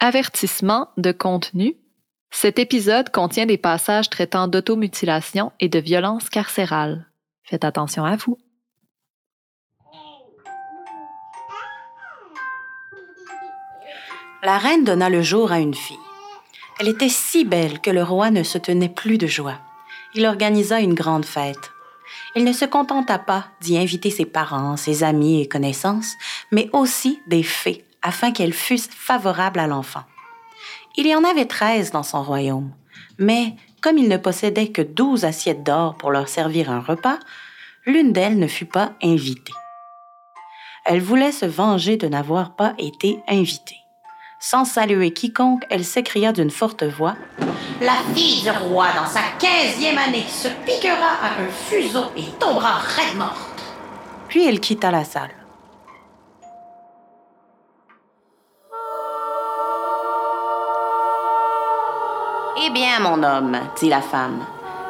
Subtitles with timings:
[0.00, 1.74] Avertissement de contenu.
[2.30, 7.10] Cet épisode contient des passages traitant d'automutilation et de violence carcérale.
[7.42, 8.38] Faites attention à vous.
[14.44, 15.96] La reine donna le jour à une fille.
[16.78, 19.58] Elle était si belle que le roi ne se tenait plus de joie.
[20.14, 21.72] Il organisa une grande fête.
[22.36, 26.14] Il ne se contenta pas d'y inviter ses parents, ses amis et connaissances,
[26.52, 30.04] mais aussi des fées afin qu'elles fussent favorables à l'enfant.
[30.96, 32.72] Il y en avait treize dans son royaume,
[33.18, 37.18] mais comme il ne possédait que douze assiettes d'or pour leur servir un repas,
[37.84, 39.52] l'une d'elles ne fut pas invitée.
[40.86, 43.76] Elle voulait se venger de n'avoir pas été invitée.
[44.40, 47.14] Sans saluer quiconque, elle s'écria d'une forte voix
[47.82, 52.78] La fille du roi, dans sa quinzième année, se piquera à un fuseau et tombera
[52.78, 53.62] raide morte.
[54.28, 55.37] Puis elle quitta la salle.
[62.60, 64.40] Eh bien, mon homme, dit la femme,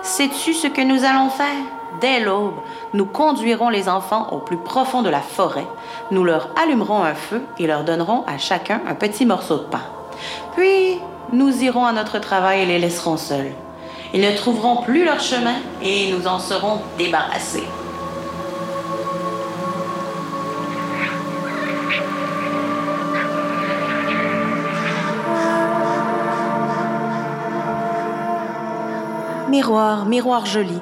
[0.01, 1.65] sais-tu ce que nous allons faire?
[2.01, 2.55] Dès l'aube,
[2.95, 5.67] nous conduirons les enfants au plus profond de la forêt,
[6.11, 9.83] nous leur allumerons un feu et leur donnerons à chacun un petit morceau de pain.
[10.57, 10.99] Puis,
[11.33, 13.53] nous irons à notre travail et les laisserons seuls.
[14.15, 17.65] Ils ne trouveront plus leur chemin et nous en serons débarrassés.
[29.49, 30.79] Miroir, miroir joli,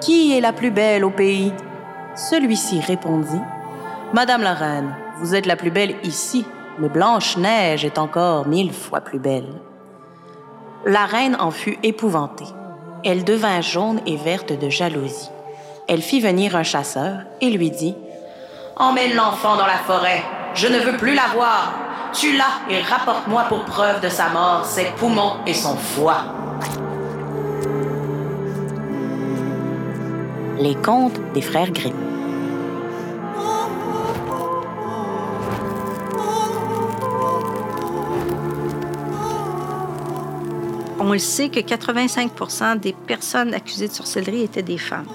[0.00, 1.52] qui est la plus belle au pays?
[2.16, 3.40] Celui-ci répondit
[4.14, 6.46] Madame la reine, vous êtes la plus belle ici,
[6.78, 9.52] mais Blanche-Neige est encore mille fois plus belle.
[10.86, 12.46] La reine en fut épouvantée.
[13.04, 15.30] Elle devint jaune et verte de jalousie.
[15.86, 17.94] Elle fit venir un chasseur et lui dit
[18.76, 20.22] Emmène l'enfant dans la forêt,
[20.54, 21.74] je ne veux plus la voir.
[22.14, 26.24] Tue-la et rapporte-moi pour preuve de sa mort ses poumons et son foie.
[30.60, 31.94] Les contes des frères Grimm.
[40.98, 45.06] On le sait que 85% des personnes accusées de sorcellerie étaient des femmes.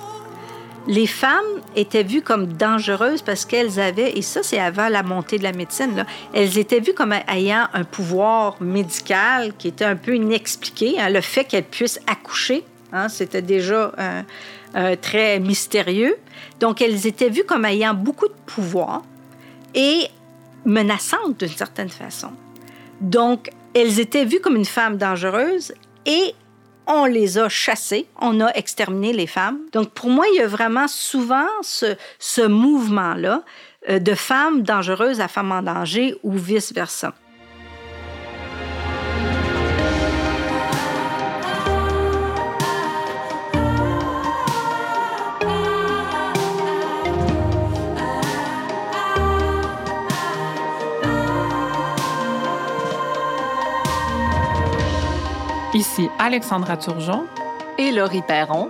[0.87, 1.41] Les femmes
[1.75, 5.51] étaient vues comme dangereuses parce qu'elles avaient, et ça c'est avant la montée de la
[5.51, 10.99] médecine, là, elles étaient vues comme ayant un pouvoir médical qui était un peu inexpliqué.
[10.99, 11.09] Hein.
[11.09, 12.63] le fait qu'elles puissent accoucher,
[12.93, 13.91] hein, c'était déjà
[15.01, 16.15] très mystérieux.
[16.59, 19.03] Donc elles étaient vues comme ayant beaucoup de pouvoir
[19.75, 20.07] et
[20.65, 22.31] menaçantes d'une certaine façon.
[23.01, 25.73] Donc elles étaient vues comme une femme dangereuse
[26.05, 26.33] et
[26.87, 29.59] on les a chassées, on a exterminé les femmes.
[29.71, 33.43] Donc pour moi, il y a vraiment souvent ce, ce mouvement-là
[33.89, 37.13] euh, de femmes dangereuses à femmes en danger ou vice-versa.
[55.73, 57.25] Ici Alexandra Turgeon
[57.79, 58.69] et Laurie Perron.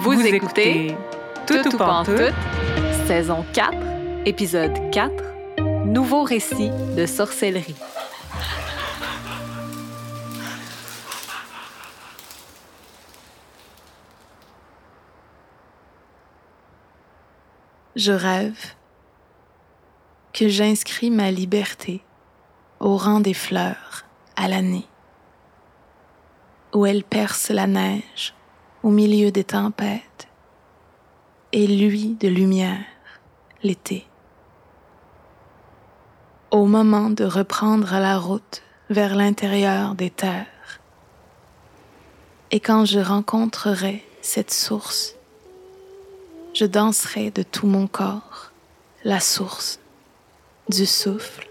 [0.00, 0.96] Vous, écoutez,
[1.46, 2.34] Tout ou Pantoute,
[3.06, 3.72] saison 4,
[4.26, 5.12] épisode 4,
[5.84, 7.76] Nouveau récit de sorcellerie.
[17.94, 18.74] Je rêve
[20.32, 22.02] que j'inscris ma liberté
[22.80, 24.04] au rang des fleurs
[24.34, 24.88] à l'année
[26.74, 28.34] où elle perce la neige
[28.82, 30.28] au milieu des tempêtes,
[31.52, 32.84] et lui de lumière
[33.62, 34.06] l'été.
[36.50, 40.80] Au moment de reprendre la route vers l'intérieur des terres,
[42.50, 45.16] et quand je rencontrerai cette source,
[46.54, 48.52] je danserai de tout mon corps
[49.04, 49.80] la source
[50.68, 51.48] du souffle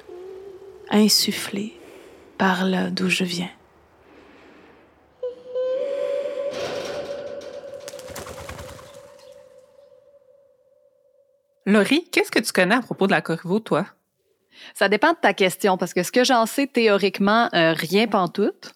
[0.90, 1.78] insufflé
[2.38, 3.50] par là d'où je viens.
[11.68, 13.86] Laurie, qu'est-ce que tu connais à propos de la Corriveau, toi?
[14.74, 18.74] Ça dépend de ta question, parce que ce que j'en sais théoriquement, euh, rien pantoute,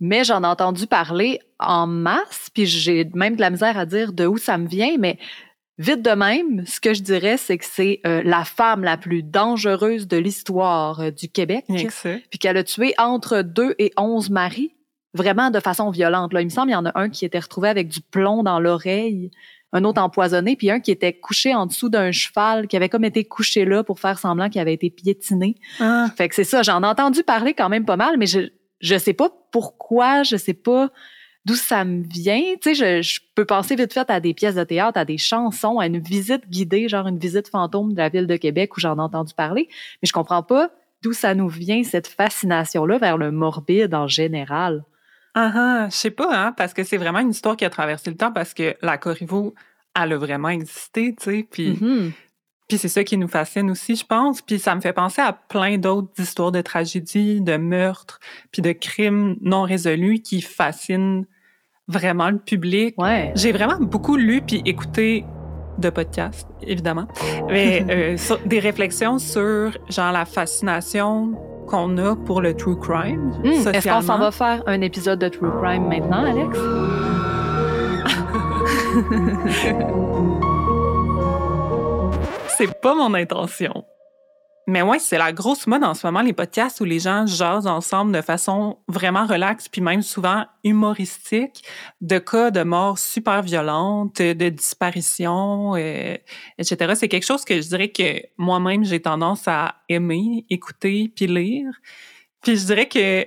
[0.00, 4.14] mais j'en ai entendu parler en masse, puis j'ai même de la misère à dire
[4.14, 5.18] de où ça me vient, mais
[5.76, 9.22] vite de même, ce que je dirais, c'est que c'est euh, la femme la plus
[9.22, 14.74] dangereuse de l'histoire euh, du Québec, puis qu'elle a tué entre deux et onze maris,
[15.12, 16.32] vraiment de façon violente.
[16.32, 16.40] Là.
[16.40, 18.60] Il me semble qu'il y en a un qui était retrouvé avec du plomb dans
[18.60, 19.30] l'oreille.
[19.72, 23.04] Un autre empoisonné, puis un qui était couché en dessous d'un cheval, qui avait comme
[23.04, 25.54] été couché là pour faire semblant qu'il avait été piétiné.
[25.78, 26.08] Ah.
[26.16, 28.50] Fait que c'est ça, j'en ai entendu parler quand même pas mal, mais je
[28.80, 30.90] je sais pas pourquoi, je sais pas
[31.44, 32.40] d'où ça me vient.
[32.62, 35.18] Tu sais, je, je peux penser vite fait à des pièces de théâtre, à des
[35.18, 38.80] chansons, à une visite guidée, genre une visite fantôme de la ville de Québec où
[38.80, 39.68] j'en ai entendu parler,
[40.02, 40.70] mais je comprends pas
[41.02, 44.84] d'où ça nous vient cette fascination-là vers le morbide en général.
[45.34, 48.10] Ah ah, je sais pas, hein, parce que c'est vraiment une histoire qui a traversé
[48.10, 49.54] le temps parce que la Corriveau,
[50.00, 52.12] elle a vraiment existé, tu sais, puis Mhm.
[52.68, 54.42] Puis c'est ça qui nous fascine aussi, je pense.
[54.42, 58.20] Puis ça me fait penser à plein d'autres histoires de tragédies, de meurtres,
[58.52, 61.24] puis de crimes non résolus qui fascinent
[61.88, 62.94] vraiment le public.
[62.96, 63.32] Ouais.
[63.34, 65.24] J'ai vraiment beaucoup lu puis écouté
[65.78, 67.08] de podcasts, évidemment,
[67.48, 71.32] mais euh, sur- des réflexions sur genre la fascination
[71.70, 73.30] qu'on a pour le true crime.
[73.44, 76.58] Hmm, Est-ce qu'on s'en va faire un épisode de True Crime maintenant, Alex?
[82.58, 83.84] C'est pas mon intention.
[84.70, 87.66] Mais ouais, c'est la grosse mode en ce moment, les podcasts où les gens jasent
[87.66, 91.64] ensemble de façon vraiment relaxe, puis même souvent humoristique,
[92.00, 96.16] de cas de morts super violentes, de disparitions, euh,
[96.56, 96.92] etc.
[96.94, 101.72] C'est quelque chose que je dirais que moi-même, j'ai tendance à aimer, écouter, puis lire.
[102.40, 103.26] Puis je dirais que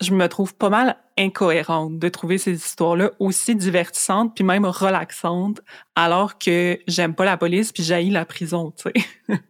[0.00, 5.60] je me trouve pas mal incohérente de trouver ces histoires-là aussi divertissantes, puis même relaxantes,
[5.94, 9.38] alors que j'aime pas la police, puis j'haïs la prison, tu sais.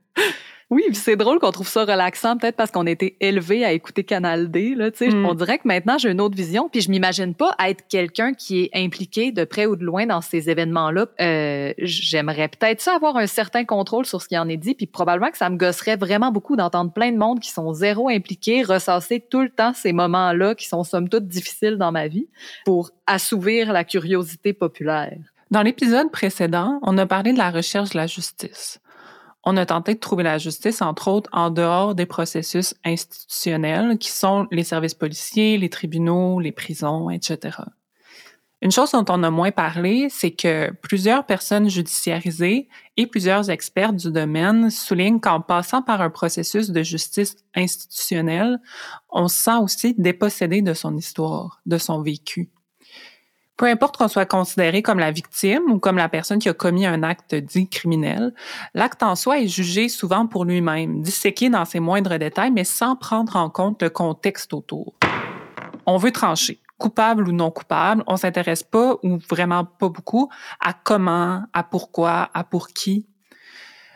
[0.71, 4.05] Oui, c'est drôle qu'on trouve ça relaxant, peut-être parce qu'on a été élevé à écouter
[4.05, 4.75] Canal D.
[4.75, 5.09] Là, tu sais.
[5.09, 5.27] Mm.
[5.27, 8.63] On dirait que maintenant, j'ai une autre vision, puis je m'imagine pas être quelqu'un qui
[8.63, 11.07] est impliqué de près ou de loin dans ces événements-là.
[11.21, 14.87] Euh, J'aimerais peut-être ça avoir un certain contrôle sur ce qui en est dit, puis
[14.87, 18.63] probablement que ça me gosserait vraiment beaucoup d'entendre plein de monde qui sont zéro impliqués,
[18.63, 22.29] ressasser tout le temps ces moments-là qui sont somme toute difficiles dans ma vie
[22.65, 25.19] pour assouvir la curiosité populaire.
[25.51, 28.81] Dans l'épisode précédent, on a parlé de la recherche de la justice.
[29.47, 34.11] On a tenté de trouver la justice, entre autres, en dehors des processus institutionnels qui
[34.11, 37.59] sont les services policiers, les tribunaux, les prisons, etc.
[38.63, 43.93] Une chose dont on a moins parlé, c'est que plusieurs personnes judiciarisées et plusieurs experts
[43.93, 48.59] du domaine soulignent qu'en passant par un processus de justice institutionnelle,
[49.11, 52.54] on se sent aussi dépossédé de son histoire, de son vécu.
[53.57, 56.87] Peu importe qu'on soit considéré comme la victime ou comme la personne qui a commis
[56.87, 58.35] un acte dit criminel,
[58.75, 62.97] l'acte en soi est jugé souvent pour lui-même, disséqué dans ses moindres détails, mais sans
[62.97, 64.95] prendre en compte le contexte autour.
[65.87, 70.29] On veut trancher, coupable ou non coupable, on s'intéresse pas ou vraiment pas beaucoup
[70.59, 73.07] à comment, à pourquoi, à pour qui.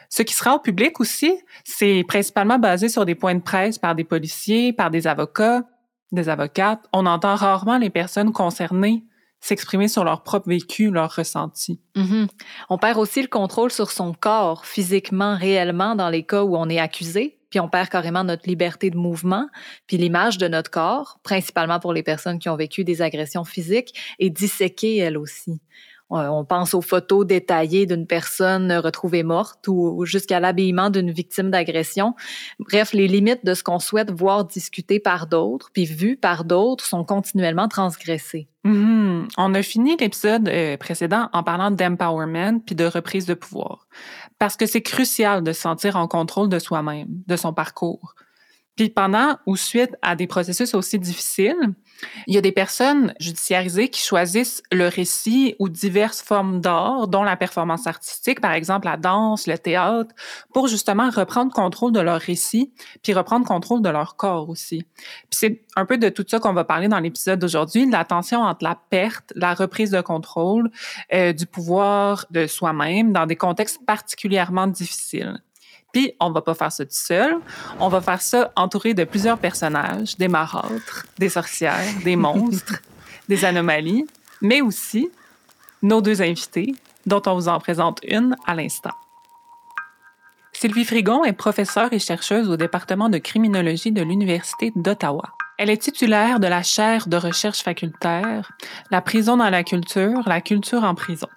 [0.09, 3.97] Ce qui sera au public aussi, c'est principalement basé sur des points de presse par
[3.97, 5.65] des policiers, par des avocats,
[6.13, 6.87] des avocates.
[6.93, 9.05] On entend rarement les personnes concernées
[9.41, 11.81] s'exprimer sur leur propre vécu, leur ressenti.
[11.97, 12.29] Mhm.
[12.69, 16.69] On perd aussi le contrôle sur son corps, physiquement, réellement, dans les cas où on
[16.69, 19.49] est accusé, puis on perd carrément notre liberté de mouvement,
[19.87, 23.95] puis l'image de notre corps, principalement pour les personnes qui ont vécu des agressions physiques,
[24.19, 25.61] est disséquée, elle aussi.
[26.11, 31.51] On- On pense aux photos détaillées d'une personne retrouvée morte ou jusqu'à l'habillement d'une victime
[31.51, 32.15] d'agression.
[32.59, 36.85] Bref, les limites de ce qu'on souhaite voir discuté par d'autres, puis vu par d'autres,
[36.85, 38.49] sont continuellement transgressées.
[38.65, 39.29] Mhm.
[39.37, 43.87] On a fini l'épisode euh, précédent en parlant d'empowerment puis de reprise de pouvoir.
[44.39, 48.15] Parce que c'est crucial de se sentir en contrôle de soi-même, de son parcours.
[48.79, 51.75] Puis pendant ou suite à des processus aussi difficiles,
[52.29, 57.25] il y a des personnes judiciarisées qui choisissent le récit ou diverses formes d'art, dont
[57.25, 60.15] la performance artistique, par exemple la danse, le théâtre,
[60.55, 64.85] pour justement reprendre contrôle de leur récit, puis reprendre contrôle de leur corps aussi.
[64.95, 68.05] Puis c'est un peu de tout ça qu'on va parler dans l'épisode d'aujourd'hui, de la
[68.05, 70.71] tension entre la perte, la reprise de contrôle,
[71.13, 75.43] euh, du pouvoir de soi-même dans des contextes particulièrement difficiles.
[75.93, 77.37] Puis, on va pas faire ça tout seul.
[77.81, 82.83] On va faire ça entouré de plusieurs personnages, des marâtres, des sorcières, des monstres,
[83.29, 84.07] des anomalies,
[84.41, 85.11] mais aussi
[85.83, 86.75] nos deux invités,
[87.07, 88.95] dont on vous en présente une à l'instant.
[90.53, 95.31] Sylvie Frigon est professeure et chercheuse au département de criminologie de l'Université d'Ottawa.
[95.57, 98.51] Elle est titulaire de la chaire de recherche facultaire
[98.91, 101.29] La prison dans la culture, la culture en prison.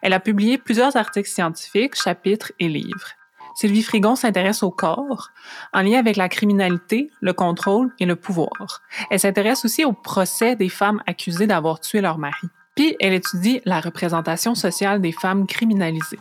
[0.00, 3.12] Elle a publié plusieurs articles scientifiques, chapitres et livres.
[3.54, 5.30] Sylvie Frigon s'intéresse au corps
[5.72, 8.82] en lien avec la criminalité, le contrôle et le pouvoir.
[9.10, 12.48] Elle s'intéresse aussi au procès des femmes accusées d'avoir tué leur mari.
[12.74, 16.18] Puis elle étudie la représentation sociale des femmes criminalisées.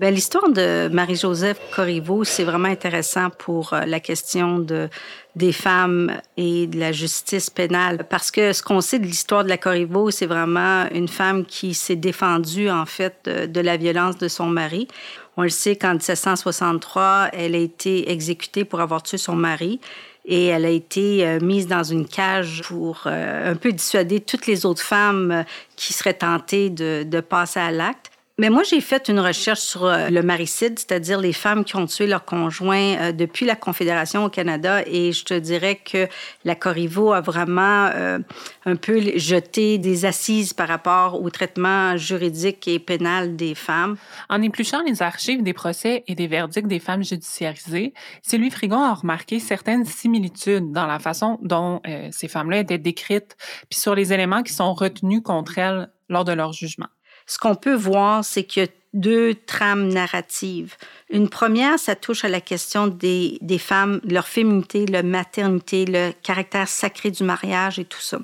[0.00, 4.88] L'histoire de Marie-Joseph Corriveau, c'est vraiment intéressant pour euh, la question de,
[5.34, 8.06] des femmes et de la justice pénale.
[8.08, 11.74] Parce que ce qu'on sait de l'histoire de la Corriveau, c'est vraiment une femme qui
[11.74, 14.88] s'est défendue, en fait, de, de, la violence de son mari.
[15.36, 19.80] On le sait qu'en 1763, elle a été exécutée pour avoir tué son mari
[20.26, 24.46] et elle a été euh, mise dans une cage pour euh, un peu dissuader toutes
[24.46, 25.44] les autres femmes
[25.76, 28.10] qui seraient tentées de, de passer à l'acte.
[28.38, 31.86] Mais moi, j'ai fait une recherche sur euh, le maricide, c'est-à-dire les femmes qui ont
[31.86, 34.82] tué leur conjoint euh, depuis la Confédération au Canada.
[34.86, 36.06] Et je te dirais que
[36.44, 38.18] la Corriveau a vraiment euh,
[38.66, 43.96] un peu jeté des assises par rapport au traitement juridique et pénal des femmes.
[44.28, 48.92] En épluchant les archives des procès et des verdicts des femmes judiciarisées, Sylvie Frigon a
[48.92, 53.36] remarqué certaines similitudes dans la façon dont ces femmes-là étaient décrites,
[53.70, 56.88] puis sur les éléments qui sont retenus contre elles lors de leur jugement
[57.26, 60.76] ce qu'on peut voir, c'est qu'il y a deux trames narratives.
[61.10, 66.66] Une première, ça touche à la question des, femmes, leur féminité, leur maternité, le caractère
[66.66, 68.18] sacré du mariage et tout ça.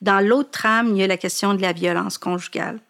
[0.00, 2.80] Dans l'autre trame, il y a la question de la violence conjugale.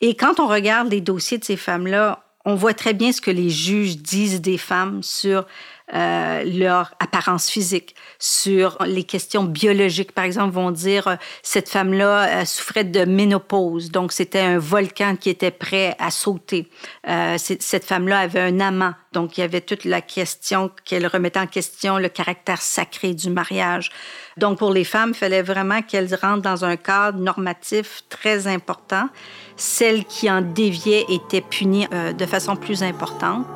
[0.00, 3.30] Et quand on regarde les dossiers de ces femmes-là, on voit très bien ce que
[3.30, 5.46] les juges disent des femmes sur
[5.92, 10.12] euh, leur apparence physique, sur les questions biologiques.
[10.12, 15.16] Par exemple, vont dire euh, cette femme-là euh, souffrait de ménopause, donc c'était un volcan
[15.16, 16.70] qui était prêt à sauter.
[17.08, 21.40] Euh, cette femme-là avait un amant, donc il y avait toute la question qu'elle remettait
[21.40, 23.90] en question le caractère sacré du mariage.
[24.36, 29.08] Donc pour les femmes, il fallait vraiment qu'elles rentrent dans un cadre normatif très important.
[29.56, 33.46] Celles qui en déviaient étaient punies euh, de façon plus importante.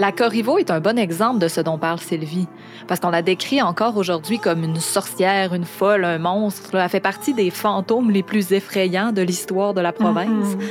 [0.00, 2.48] La Corriveau est un bon exemple de ce dont parle Sylvie,
[2.88, 6.74] parce qu'on la décrit encore aujourd'hui comme une sorcière, une folle, un monstre.
[6.74, 10.56] Elle fait partie des fantômes les plus effrayants de l'histoire de la province.
[10.56, 10.68] Mhm.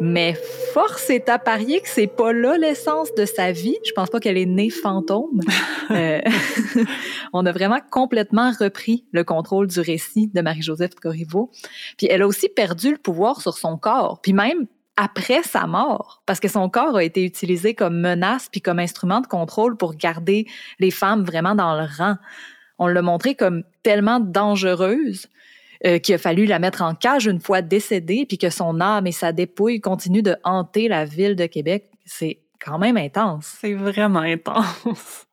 [0.00, 0.34] Mais
[0.74, 3.76] force est à parier que c'est pas là l'essence de sa vie.
[3.86, 5.42] Je pense pas qu'elle est née fantôme.
[5.92, 6.20] euh,
[7.32, 11.52] on a vraiment complètement repris le contrôle du récit de Marie-Joseph Corriveau.
[11.98, 16.22] Puis elle a aussi perdu le pouvoir sur son corps, puis même après sa mort,
[16.26, 19.94] parce que son corps a été utilisé comme menace puis comme instrument de contrôle pour
[19.94, 20.46] garder
[20.78, 22.16] les femmes vraiment dans le rang.
[22.78, 25.28] On l'a montré comme tellement dangereuse
[25.86, 29.06] euh, qu'il a fallu la mettre en cage une fois décédée, puis que son âme
[29.06, 31.90] et sa dépouille continuent de hanter la ville de Québec.
[32.04, 33.56] C'est quand même intense.
[33.60, 35.26] C'est vraiment intense.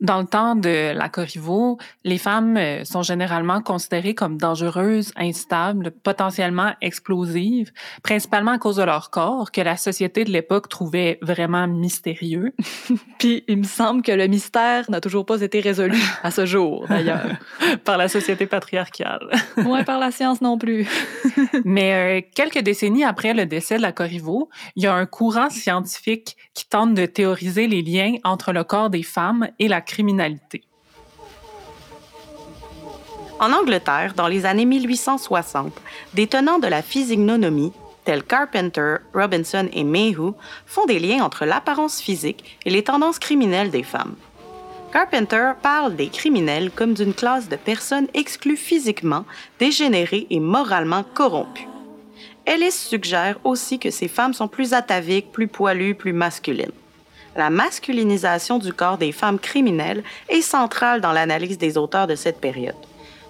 [0.00, 5.90] Dans le temps de la Corriveau, les femmes euh, sont généralement considérées comme dangereuses, instables,
[5.90, 7.72] potentiellement explosives,
[8.02, 12.52] principalement à cause de leur corps, que la société de l'époque trouvait vraiment mystérieux.
[13.18, 16.84] Puis il me semble que le mystère n'a toujours pas été résolu à ce jour,
[16.88, 17.30] d'ailleurs.
[17.84, 19.30] par la société patriarcale.
[19.56, 20.86] ouais, par la science non plus.
[21.64, 25.48] Mais euh, quelques décennies après le décès de la Corriveau, il y a un courant
[25.48, 30.62] scientifique qui tente de théoriser les liens entre le corps des femmes et la criminalité.
[33.38, 35.72] En Angleterre, dans les années 1860,
[36.14, 37.72] des tenants de la physignonomie,
[38.04, 43.70] tels Carpenter, Robinson et Mayhew, font des liens entre l'apparence physique et les tendances criminelles
[43.70, 44.16] des femmes.
[44.90, 49.26] Carpenter parle des criminels comme d'une classe de personnes exclues physiquement,
[49.58, 51.68] dégénérées et moralement corrompues.
[52.46, 56.72] Ellis suggère aussi que ces femmes sont plus ataviques, plus poilues, plus masculines
[57.36, 62.40] la masculinisation du corps des femmes criminelles est centrale dans l'analyse des auteurs de cette
[62.40, 62.74] période.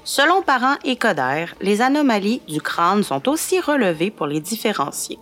[0.04, 5.18] Selon Parent et Coder, les anomalies du crâne sont aussi relevées pour les différencier.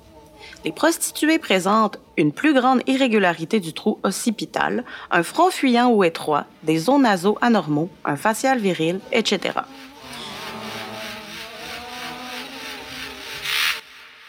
[0.64, 6.44] Les prostituées présentent une plus grande irrégularité du trou occipital, un front fuyant ou étroit,
[6.62, 9.60] des zones nasaux anormaux, un facial viril, etc.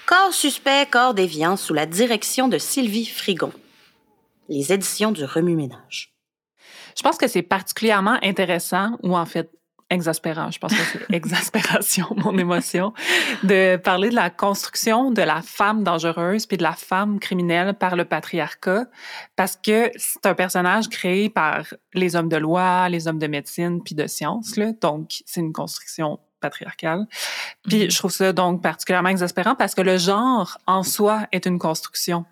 [0.05, 3.51] Corps suspect, corps déviant sous la direction de Sylvie Frigon
[4.49, 6.13] les éditions du Remue-Ménage.
[6.97, 9.49] Je pense que c'est particulièrement intéressant, ou en fait
[9.89, 12.93] exaspérant, je pense que c'est exaspération, mon émotion,
[13.43, 17.95] de parler de la construction de la femme dangereuse puis de la femme criminelle par
[17.95, 18.85] le patriarcat,
[19.35, 23.83] parce que c'est un personnage créé par les hommes de loi, les hommes de médecine
[23.83, 27.05] puis de sciences, là, donc c'est une construction patriarcale.
[27.67, 27.91] Puis mm-hmm.
[27.91, 32.25] je trouve ça donc particulièrement exaspérant parce que le genre en soi est une construction.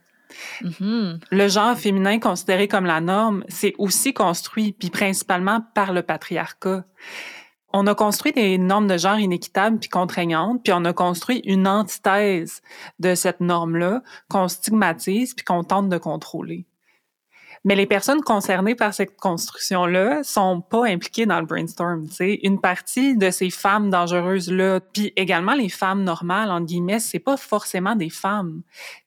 [0.61, 1.19] Mm-hmm.
[1.31, 6.85] Le genre féminin considéré comme la norme, c'est aussi construit, puis principalement par le patriarcat.
[7.75, 11.67] On a construit des normes de genre inéquitables puis contraignantes, puis on a construit une
[11.67, 12.61] antithèse
[12.99, 16.67] de cette norme-là qu'on stigmatise puis qu'on tente de contrôler.
[17.63, 22.08] Mais les personnes concernées par cette construction-là sont pas impliquées dans le brainstorm.
[22.08, 22.39] sais.
[22.43, 27.38] Une partie de ces femmes dangereuses-là, puis également les femmes normales, en guillemets, c'est pas
[27.38, 28.63] forcément des femmes.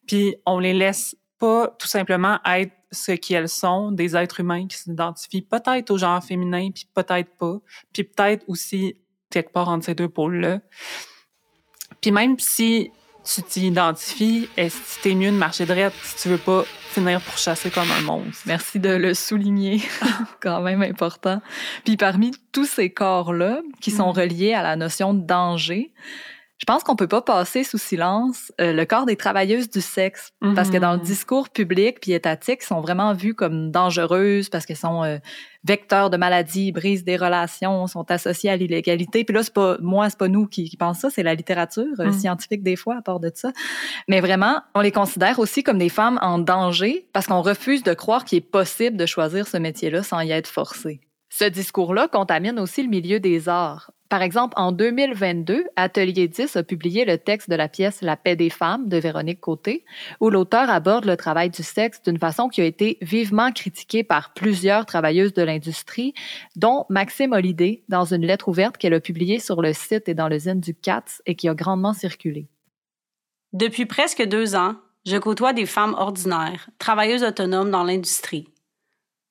[0.07, 4.79] Puis on les laisse pas tout simplement être ce qu'elles sont, des êtres humains qui
[4.79, 7.59] s'identifient peut-être au genre féminin, puis peut-être pas,
[7.93, 8.97] puis peut-être aussi
[9.29, 10.61] quelque part entre ces deux pôles-là.
[12.01, 12.91] Puis même si
[13.27, 17.37] tu t'y identifies, est-ce que mieux de marcher droit si tu veux pas finir pour
[17.37, 18.43] chasser comme un monstre?
[18.47, 19.83] Merci de le souligner,
[20.41, 21.43] quand même important.
[21.85, 24.17] Puis parmi tous ces corps-là qui sont mm.
[24.17, 25.93] reliés à la notion de danger,
[26.59, 30.33] je pense qu'on peut pas passer sous silence euh, le corps des travailleuses du sexe
[30.55, 31.05] parce que dans le mhm.
[31.05, 35.19] discours public puis étatique, sont vraiment vues comme dangereuses parce qu'elles sont euh,
[35.65, 39.25] vecteurs de maladies, brisent des relations, sont associées à l'illégalité.
[39.25, 41.85] Puis là, c'est pas moi, c'est pas nous qui, qui pensons ça, c'est la littérature
[42.01, 42.13] euh, mhm.
[42.13, 43.53] scientifique des fois à part de ça.
[44.09, 47.93] Mais vraiment, on les considère aussi comme des femmes en danger parce qu'on refuse de
[47.93, 51.01] croire qu'il est possible de choisir ce métier-là sans y être forcé.
[51.29, 53.91] Ce discours-là contamine aussi le milieu des arts.
[54.09, 58.37] Par exemple, en 2022, Atelier 10 a publié le texte de la pièce La paix
[58.37, 59.85] des femmes de Véronique Côté,
[60.21, 64.33] où l'auteur aborde le travail du sexe d'une façon qui a été vivement critiquée par
[64.33, 66.15] plusieurs travailleuses de l'industrie,
[66.55, 70.29] dont Maxime Holliday, dans une lettre ouverte qu'elle a publiée sur le site et dans
[70.29, 72.49] le zine du CATS et qui a grandement circulé.
[73.53, 78.49] Depuis presque deux ans, je côtoie des femmes ordinaires, travailleuses autonomes dans l'industrie.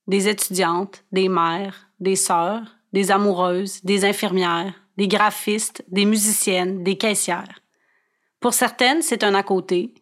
[0.08, 6.98] Des étudiantes, des mères, des sœurs, des amoureuses, des infirmières, des graphistes, des musiciennes, des
[6.98, 7.60] caissières.
[8.40, 9.94] Pour certaines, c'est un à côté,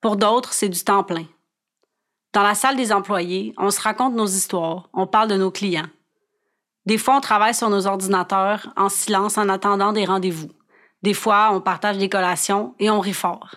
[0.00, 1.26] pour d'autres, c'est du temps plein.
[2.32, 5.88] Dans la salle des employés, on se raconte nos histoires, on parle de nos clients.
[6.86, 10.50] Des fois, on travaille sur nos ordinateurs en silence en attendant des rendez-vous.
[11.02, 13.54] Des fois, on partage des collations et on rit fort.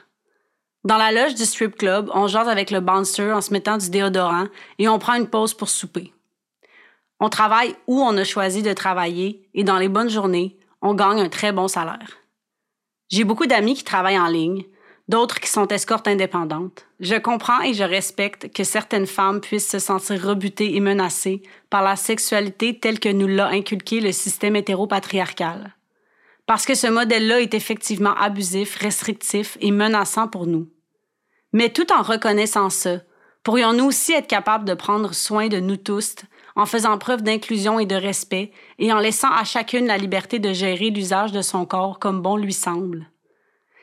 [0.83, 3.89] Dans la loge du strip club, on jase avec le bouncer en se mettant du
[3.89, 4.45] déodorant
[4.77, 6.13] et on prend une pause pour souper.
[7.20, 11.22] On travaille où on a choisi de travailler et dans les bonnes journées, on gagne
[11.22, 12.17] un très bon salaire.
[13.10, 14.65] J'ai beaucoup d'amis qui travaillent en ligne,
[15.08, 16.86] d'autres qui sont escortes indépendantes.
[17.00, 21.84] Je comprends et je respecte que certaines femmes puissent se sentir rebutées et menacées par
[21.84, 25.75] la sexualité telle que nous l'a inculqué le système hétéropatriarcal.
[26.46, 30.67] Parce que ce modèle-là est effectivement abusif, restrictif et menaçant pour nous.
[31.53, 32.98] Mais tout en reconnaissant ça,
[33.43, 36.15] pourrions-nous aussi être capables de prendre soin de nous tous
[36.55, 40.53] en faisant preuve d'inclusion et de respect, et en laissant à chacune la liberté de
[40.53, 43.10] gérer l'usage de son corps comme bon lui semble.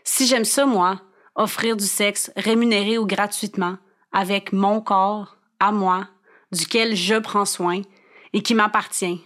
[0.05, 1.01] Si j'aime ça, moi,
[1.35, 3.77] offrir du sexe rémunéré ou gratuitement,
[4.13, 6.09] avec mon corps, à moi,
[6.53, 7.83] duquel je prends soin,
[8.33, 9.21] et qui m'appartient,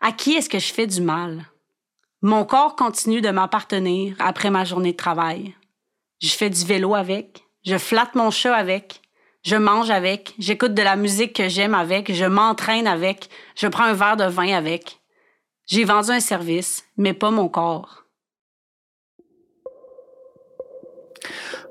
[0.00, 1.46] à qui est-ce que je fais du mal?
[2.22, 5.54] Mon corps continue de m'appartenir après ma journée de travail.
[6.20, 9.01] Je fais du vélo avec, je flatte mon chat avec,
[9.42, 13.84] je mange avec, j'écoute de la musique que j'aime avec, je m'entraîne avec, je prends
[13.84, 15.00] un verre de vin avec.
[15.66, 18.04] J'ai vendu un service, mais pas mon corps.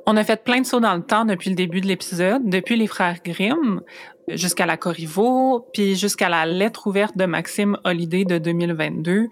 [0.05, 2.75] On a fait plein de sauts dans le temps depuis le début de l'épisode, depuis
[2.75, 3.81] les frères Grimm
[4.27, 9.27] jusqu'à la Corriveau, puis jusqu'à la lettre ouverte de Maxime Holiday de 2022.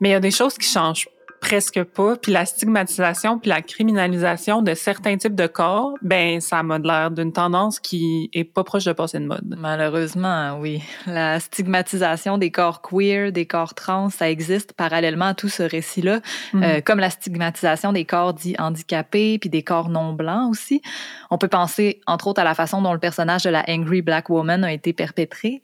[0.00, 1.08] Mais il y a des choses qui changent
[1.40, 2.16] presque pas.
[2.16, 7.10] Puis la stigmatisation puis la criminalisation de certains types de corps, ben ça m'a l'air
[7.10, 9.56] d'une tendance qui est pas proche de passer de mode.
[9.58, 10.82] Malheureusement, oui.
[11.06, 16.20] La stigmatisation des corps queer, des corps trans, ça existe parallèlement à tout ce récit-là,
[16.52, 16.62] mm.
[16.62, 20.82] euh, comme la stigmatisation des corps dits handicapés puis des corps non blancs aussi.
[21.30, 24.28] On peut penser entre autres à la façon dont le personnage de la angry black
[24.28, 25.62] woman a été perpétré.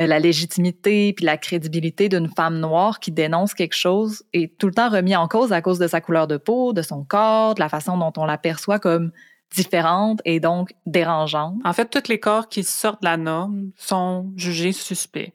[0.00, 4.68] Euh, la légitimité puis la crédibilité d'une femme noire qui dénonce quelque chose est tout
[4.68, 7.54] le temps remis en cause à cause de sa couleur de peau, de son corps,
[7.54, 9.10] de la façon dont on la perçoit comme
[9.54, 11.56] différente et donc dérangeante.
[11.64, 15.32] En fait, tous les corps qui sortent de la norme sont jugés suspects.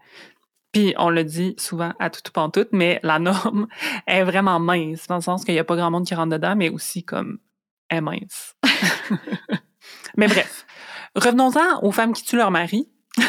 [0.72, 3.68] Puis on le dit souvent à tout pantoute, mais la norme
[4.08, 6.56] est vraiment mince, dans le sens qu'il n'y a pas grand monde qui rentre dedans,
[6.56, 7.40] mais aussi comme
[7.90, 8.56] est mince.
[10.18, 10.66] mais bref,
[11.16, 12.90] revenons-en aux femmes qui tuent leur mari.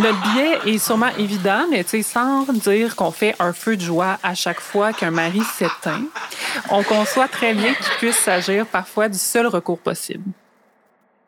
[0.00, 4.34] Notre biais est sûrement évident, mais sans dire qu'on fait un feu de joie à
[4.34, 6.04] chaque fois qu'un mari s'éteint,
[6.70, 10.24] on conçoit très bien qu'il puisse s'agir parfois du seul recours possible.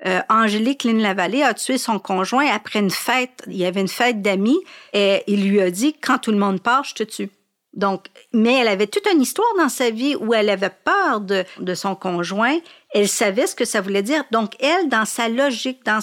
[0.06, 3.42] Euh, Angélique Lynn-Lavallée a tué son conjoint après une fête.
[3.48, 4.58] Il y avait une fête d'amis
[4.92, 7.30] et il lui a dit Quand tout le monde part, je te tue.
[7.74, 11.44] Donc, mais elle avait toute une histoire dans sa vie où elle avait peur de,
[11.58, 12.56] de son conjoint.
[12.94, 14.24] Elle savait ce que ça voulait dire.
[14.32, 16.00] Donc, elle, dans sa logique, dans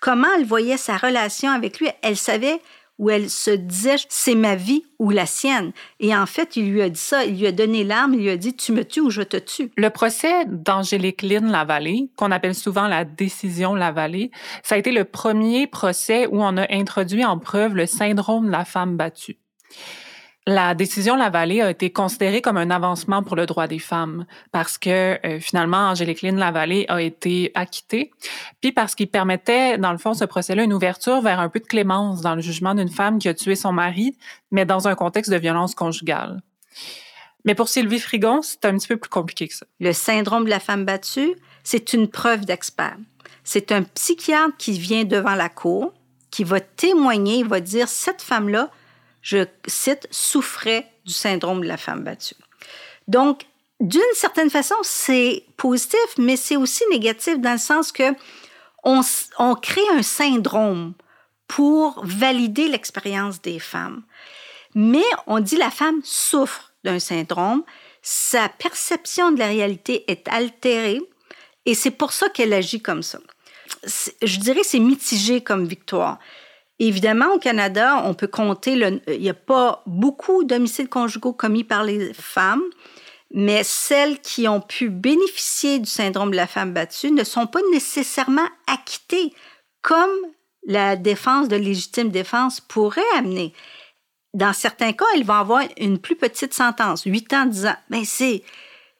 [0.00, 1.88] comment elle voyait sa relation avec lui?
[2.02, 2.60] Elle savait
[2.98, 5.72] où elle se disait c'est ma vie ou la sienne.
[6.00, 8.30] Et en fait, il lui a dit ça, il lui a donné l'arme, il lui
[8.30, 9.70] a dit tu me tues ou je te tue.
[9.76, 14.30] Le procès d'Angélique Lynn Lavallée, qu'on appelle souvent la décision Lavallée,
[14.62, 18.52] ça a été le premier procès où on a introduit en preuve le syndrome de
[18.52, 19.38] la femme battue.
[20.50, 24.78] La décision Lavallée a été considérée comme un avancement pour le droit des femmes parce
[24.78, 28.12] que euh, finalement Angélique Lynn Lavallée a été acquittée,
[28.62, 31.66] puis parce qu'il permettait dans le fond ce procès-là une ouverture vers un peu de
[31.66, 34.16] clémence dans le jugement d'une femme qui a tué son mari,
[34.50, 36.40] mais dans un contexte de violence conjugale.
[37.44, 39.66] Mais pour Sylvie Frigon, c'est un petit peu plus compliqué que ça.
[39.80, 42.96] Le syndrome de la femme battue, c'est une preuve d'expert.
[43.44, 45.92] C'est un psychiatre qui vient devant la cour,
[46.30, 48.70] qui va témoigner, il va dire cette femme-là
[49.22, 52.34] je cite, souffrait du syndrome de la femme battue.
[53.06, 53.46] Donc,
[53.80, 58.14] d'une certaine façon, c'est positif, mais c'est aussi négatif dans le sens que
[58.84, 60.94] on, crée un syndrome
[61.46, 64.02] pour valider l'expérience des femmes.
[64.74, 67.64] Mais on dit la femme souffre d'un syndrome,
[68.02, 71.00] sa perception de la réalité est altérée
[71.66, 73.18] et c'est pour ça qu'elle agit comme ça.
[74.22, 76.18] Je dirais c'est mitigé comme victoire.
[76.80, 78.72] Évidemment, au Canada, on peut compter,
[79.08, 82.62] il n'y a pas beaucoup d'homicides conjugaux commis par les femmes,
[83.32, 87.60] mais celles qui ont pu bénéficier du syndrome de la femme battue ne sont pas
[87.72, 89.34] nécessairement acquittées
[89.82, 90.10] comme
[90.66, 93.52] la défense de légitime défense pourrait amener.
[94.34, 97.76] Dans certains cas, elles vont avoir une plus petite sentence, 8 ans, 10 ans.
[97.90, 98.42] Mais c'est,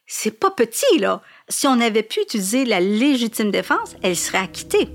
[0.06, 1.22] c'est pas petit, là.
[1.48, 4.88] Si on avait pu utiliser la légitime défense, elles seraient acquittées.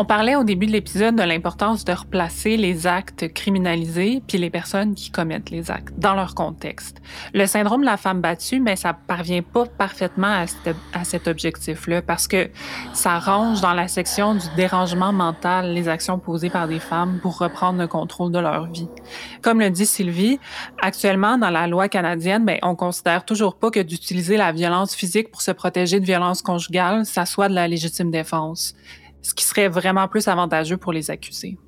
[0.00, 4.48] On parlait au début de l'épisode de l'importance de replacer les actes criminalisés puis les
[4.48, 7.02] personnes qui commettent les actes dans leur contexte.
[7.34, 10.44] Le syndrome de la femme battue, mais ça parvient pas parfaitement
[10.92, 12.48] à, cet objectif-là parce que
[12.92, 17.36] ça range dans la section du dérangement mental les actions posées par des femmes pour
[17.36, 18.88] reprendre le contrôle de leur vie.
[19.42, 20.38] Comme le dit Sylvie,
[20.80, 25.32] actuellement dans la loi canadienne, ben on considère toujours pas que d'utiliser la violence physique
[25.32, 28.76] pour se protéger de violences conjugales, ça soit de la légitime défense
[29.22, 31.58] ce qui serait vraiment plus avantageux pour les accusés.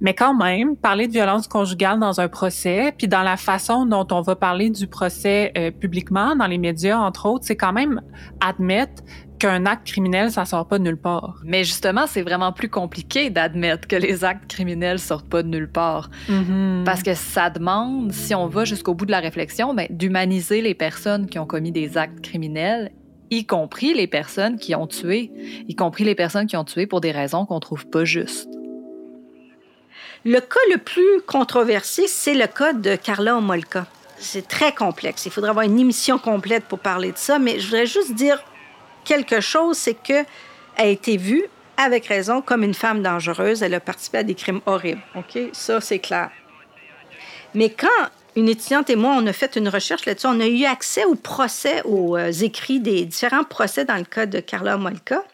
[0.00, 4.06] Mais quand même, parler de violence conjugale dans un procès, puis dans la façon dont
[4.12, 8.00] on va parler du procès euh, publiquement, dans les médias, entre autres, c'est quand même
[8.40, 9.02] admettre
[9.38, 11.40] qu'un acte criminel, ça sort pas de nulle part.
[11.44, 15.70] Mais justement, c'est vraiment plus compliqué d'admettre que les actes criminels sortent pas de nulle
[15.70, 16.10] part.
[16.28, 16.84] Mm-hmm.
[16.84, 20.74] Parce que ça demande, si on va jusqu'au bout de la réflexion, ben, d'humaniser les
[20.74, 22.90] personnes qui ont commis des actes criminels
[23.30, 25.30] y compris les personnes qui ont tué,
[25.68, 28.48] y compris les personnes qui ont tué pour des raisons qu'on trouve pas justes.
[30.24, 33.86] Le cas le plus controversé, c'est le cas de Carla Omolka.
[34.18, 35.26] C'est très complexe.
[35.26, 38.42] Il faudrait avoir une émission complète pour parler de ça, mais je voudrais juste dire
[39.04, 40.24] quelque chose, c'est que
[40.76, 41.44] a été vue
[41.76, 43.62] avec raison comme une femme dangereuse.
[43.62, 45.02] Elle a participé à des crimes horribles.
[45.14, 45.38] OK?
[45.52, 46.30] Ça, c'est clair.
[47.54, 50.26] Mais quand une étudiante et moi, on a fait une recherche là-dessus.
[50.26, 54.26] On a eu accès au procès, aux euh, écrits des différents procès dans le cas
[54.26, 55.24] de Carla Molka.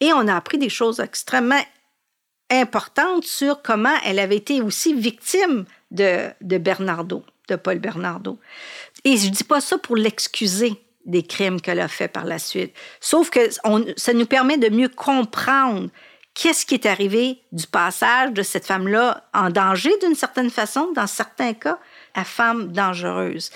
[0.00, 1.60] Et on a appris des choses extrêmement
[2.50, 8.38] importantes sur comment elle avait été aussi victime de, de Bernardo, de Paul Bernardo.
[9.04, 12.74] Et je dis pas ça pour l'excuser des crimes qu'elle a fait par la suite.
[13.00, 13.40] Sauf que
[13.96, 15.88] ça nous permet de mieux comprendre
[16.34, 21.06] qu'est-ce qui est arrivé du passage de cette femme-là en danger d'une certaine façon, dans
[21.06, 21.78] certains cas,
[22.14, 23.50] à femme dangereuse.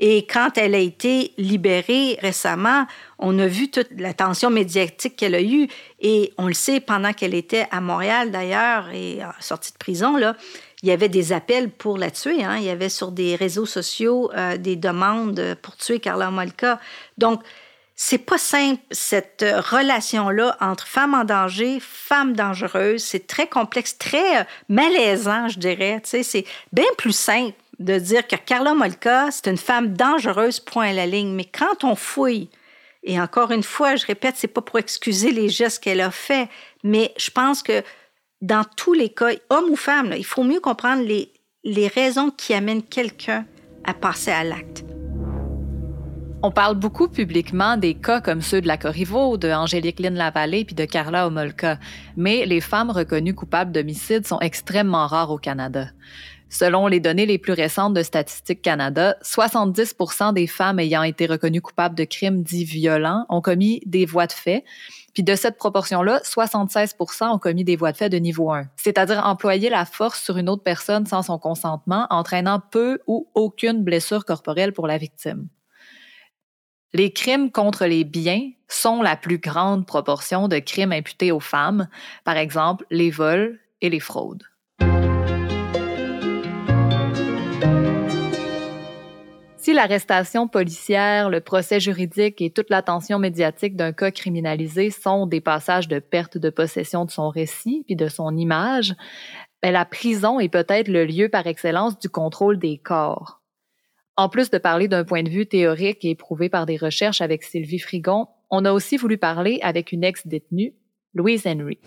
[0.00, 2.86] Et quand elle a été libérée récemment,
[3.18, 5.66] on a vu toute l'attention médiatique qu'elle a eue.
[6.00, 10.36] Et on le sait, pendant qu'elle était à Montréal d'ailleurs et sortie de prison, là,
[10.82, 12.44] il y avait des appels pour la tuer.
[12.44, 12.58] Hein.
[12.58, 16.78] Il y avait sur des réseaux sociaux euh, des demandes pour tuer Carla Molka.
[17.18, 17.42] Donc,
[17.96, 23.02] c'est pas simple, cette relation-là entre femme en danger, femme dangereuse.
[23.02, 26.00] C'est très complexe, très euh, malaisant, je dirais.
[26.04, 30.60] Tu sais, c'est bien plus simple de dire que Carla Molka, c'est une femme dangereuse,
[30.60, 31.34] point à la ligne.
[31.34, 32.48] Mais quand on fouille,
[33.04, 36.48] et encore une fois, je répète, c'est pas pour excuser les gestes qu'elle a faits,
[36.82, 37.82] mais je pense que
[38.40, 41.32] dans tous les cas, homme ou femme, il faut mieux comprendre les,
[41.64, 43.46] les raisons qui amènent quelqu'un
[43.84, 44.84] à passer à l'acte.
[46.40, 50.64] On parle beaucoup publiquement des cas comme ceux de la Corriveau, de Angélique Lynn Lavallée
[50.64, 51.80] puis de Carla Homolka,
[52.16, 55.88] mais les femmes reconnues coupables d'homicide sont extrêmement rares au Canada.
[56.50, 61.60] Selon les données les plus récentes de Statistique Canada, 70% des femmes ayant été reconnues
[61.60, 64.64] coupables de crimes dits violents ont commis des voies de fait.
[65.12, 69.26] Puis de cette proportion-là, 76 ont commis des voies de fait de niveau 1, c'est-à-dire
[69.26, 74.24] employer la force sur une autre personne sans son consentement, entraînant peu ou aucune blessure
[74.24, 75.48] corporelle pour la victime.
[76.94, 81.88] Les crimes contre les biens sont la plus grande proportion de crimes imputés aux femmes,
[82.24, 84.47] par exemple les vols et les fraudes.
[89.68, 95.42] Si l'arrestation policière, le procès juridique et toute l'attention médiatique d'un cas criminalisé sont des
[95.42, 98.94] passages de perte de possession de son récit puis de son image,
[99.62, 103.42] ben, la prison est peut-être le lieu par excellence du contrôle des corps.
[104.16, 107.42] En plus de parler d'un point de vue théorique et éprouvé par des recherches avec
[107.42, 110.72] Sylvie Frigon, on a aussi voulu parler avec une ex-détenue,
[111.12, 111.78] Louise Henry.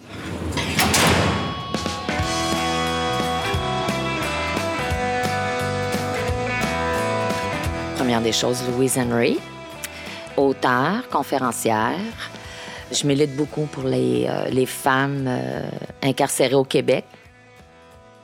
[8.01, 9.37] Première des choses, Louise Henry,
[10.35, 11.99] auteure, conférencière.
[12.91, 15.69] Je milite beaucoup pour les, euh, les femmes euh,
[16.01, 17.05] incarcérées au Québec.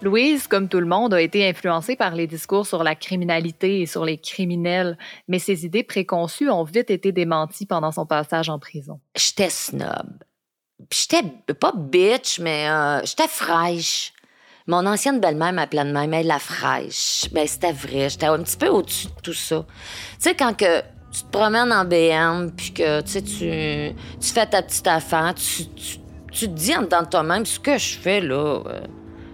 [0.01, 3.85] Louise, comme tout le monde, a été influencée par les discours sur la criminalité et
[3.85, 8.57] sur les criminels, mais ses idées préconçues ont vite été démenties pendant son passage en
[8.57, 8.99] prison.
[9.15, 10.07] J'étais snob.
[10.89, 11.21] J'étais
[11.53, 14.11] pas bitch, mais euh, j'étais fraîche.
[14.69, 17.29] Mon ancienne belle-mère m'appelait de même, elle la fraîche.
[17.31, 19.65] Ben, c'était vrai, j'étais un petit peu au-dessus de tout ça.
[19.65, 24.87] Tu sais, quand que tu te promènes en BM, puis que tu, fais ta petite
[24.87, 28.81] affaire, tu, te dis en dedans de toi-même, ce que je fais là, euh,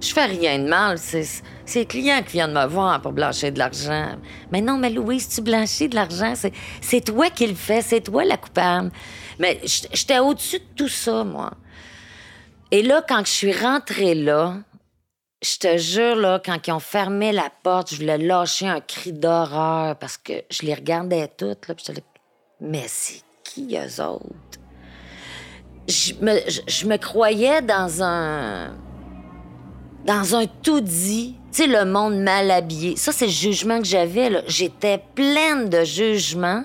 [0.01, 0.99] je fais rien de mal.
[0.99, 1.25] C'est,
[1.73, 4.09] les clients qui viennent me voir pour blanchir de l'argent.
[4.51, 8.01] Mais non, mais Louise, tu blanchis de l'argent, c'est, c'est toi qui le fais, c'est
[8.01, 8.91] toi la coupable.
[9.39, 11.53] Mais j'étais au-dessus de tout ça, moi.
[12.69, 14.57] Et là, quand je suis rentrée là,
[15.43, 19.11] je te jure, là, quand ils ont fermé la porte, je voulais lâcher un cri
[19.11, 21.93] d'horreur parce que je les regardais toutes, là, puis je
[22.63, 24.59] mais c'est qui eux autres?
[25.89, 28.73] Je me, croyais dans un.
[30.05, 31.35] dans un tout dit.
[31.51, 32.95] Tu sais, le monde mal habillé.
[32.95, 34.43] Ça, c'est le jugement que j'avais.
[34.47, 36.63] J'étais pleine de jugements.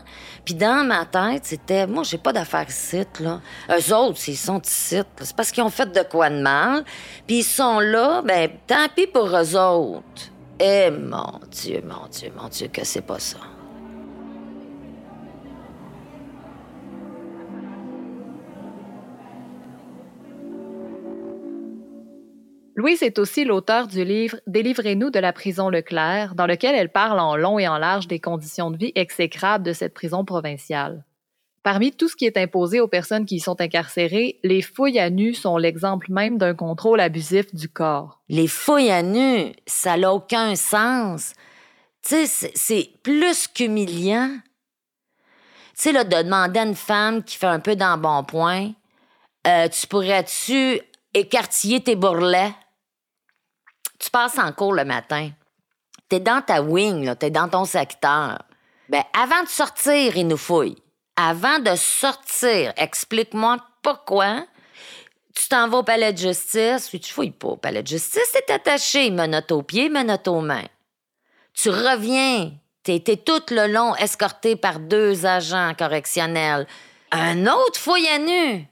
[0.48, 3.42] Puis dans ma tête, c'était, moi, j'ai pas d'affaires ici, là.
[3.68, 6.84] Eux autres, ils sont ici, c'est parce qu'ils ont fait de quoi de mal.
[7.26, 10.30] Puis ils sont là, ben, tant pis pour eux autres.
[10.58, 13.36] Eh, mon Dieu, mon Dieu, mon Dieu, que c'est pas ça.
[22.78, 27.18] Louise est aussi l'auteur du livre Délivrez-nous de la prison Leclerc, dans lequel elle parle
[27.18, 31.04] en long et en large des conditions de vie exécrables de cette prison provinciale.
[31.64, 35.10] Parmi tout ce qui est imposé aux personnes qui y sont incarcérées, les fouilles à
[35.10, 38.20] nu sont l'exemple même d'un contrôle abusif du corps.
[38.28, 41.32] Les fouilles à nu, ça n'a aucun sens.
[42.06, 44.30] Tu sais, c'est plus qu'humiliant.
[45.74, 48.70] Tu sais, là, de demander à une femme qui fait un peu d'embonpoint,
[49.48, 50.80] euh, tu pourrais-tu
[51.12, 52.54] écartiller tes bourrelets?
[53.98, 55.30] Tu passes en cours le matin.
[56.08, 58.42] T'es dans ta wing, t'es dans ton secteur.
[58.88, 60.76] Ben, avant de sortir, il nous fouille.
[61.16, 64.44] Avant de sortir, explique-moi pourquoi
[65.38, 68.52] tu t'en vas au palais de justice, tu fouilles pas au palais de justice, t'es
[68.52, 70.66] attaché, menotte aux pieds, menotte aux mains.
[71.54, 72.50] Tu reviens,
[72.82, 76.66] t'es été tout le long escorté par deux agents correctionnels.
[77.12, 78.66] Un autre fouille à nu.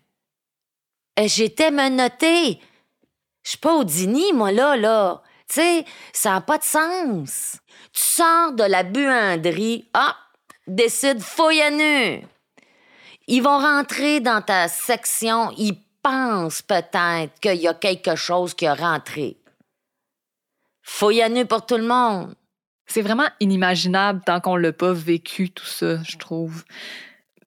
[1.24, 2.60] J'étais menottée.
[3.46, 5.22] Je suis pas au dîner, moi, là, là.
[5.48, 7.58] Tu sais, ça n'a pas de sens.
[7.92, 10.16] Tu sors de la buanderie, ah,
[10.66, 12.26] décide fouille à nu.
[13.28, 18.66] Ils vont rentrer dans ta section, ils pensent peut-être qu'il y a quelque chose qui
[18.66, 19.36] a rentré.
[20.82, 22.34] Fouille à nu pour tout le monde.
[22.84, 26.64] C'est vraiment inimaginable tant qu'on l'a pas vécu, tout ça, je trouve.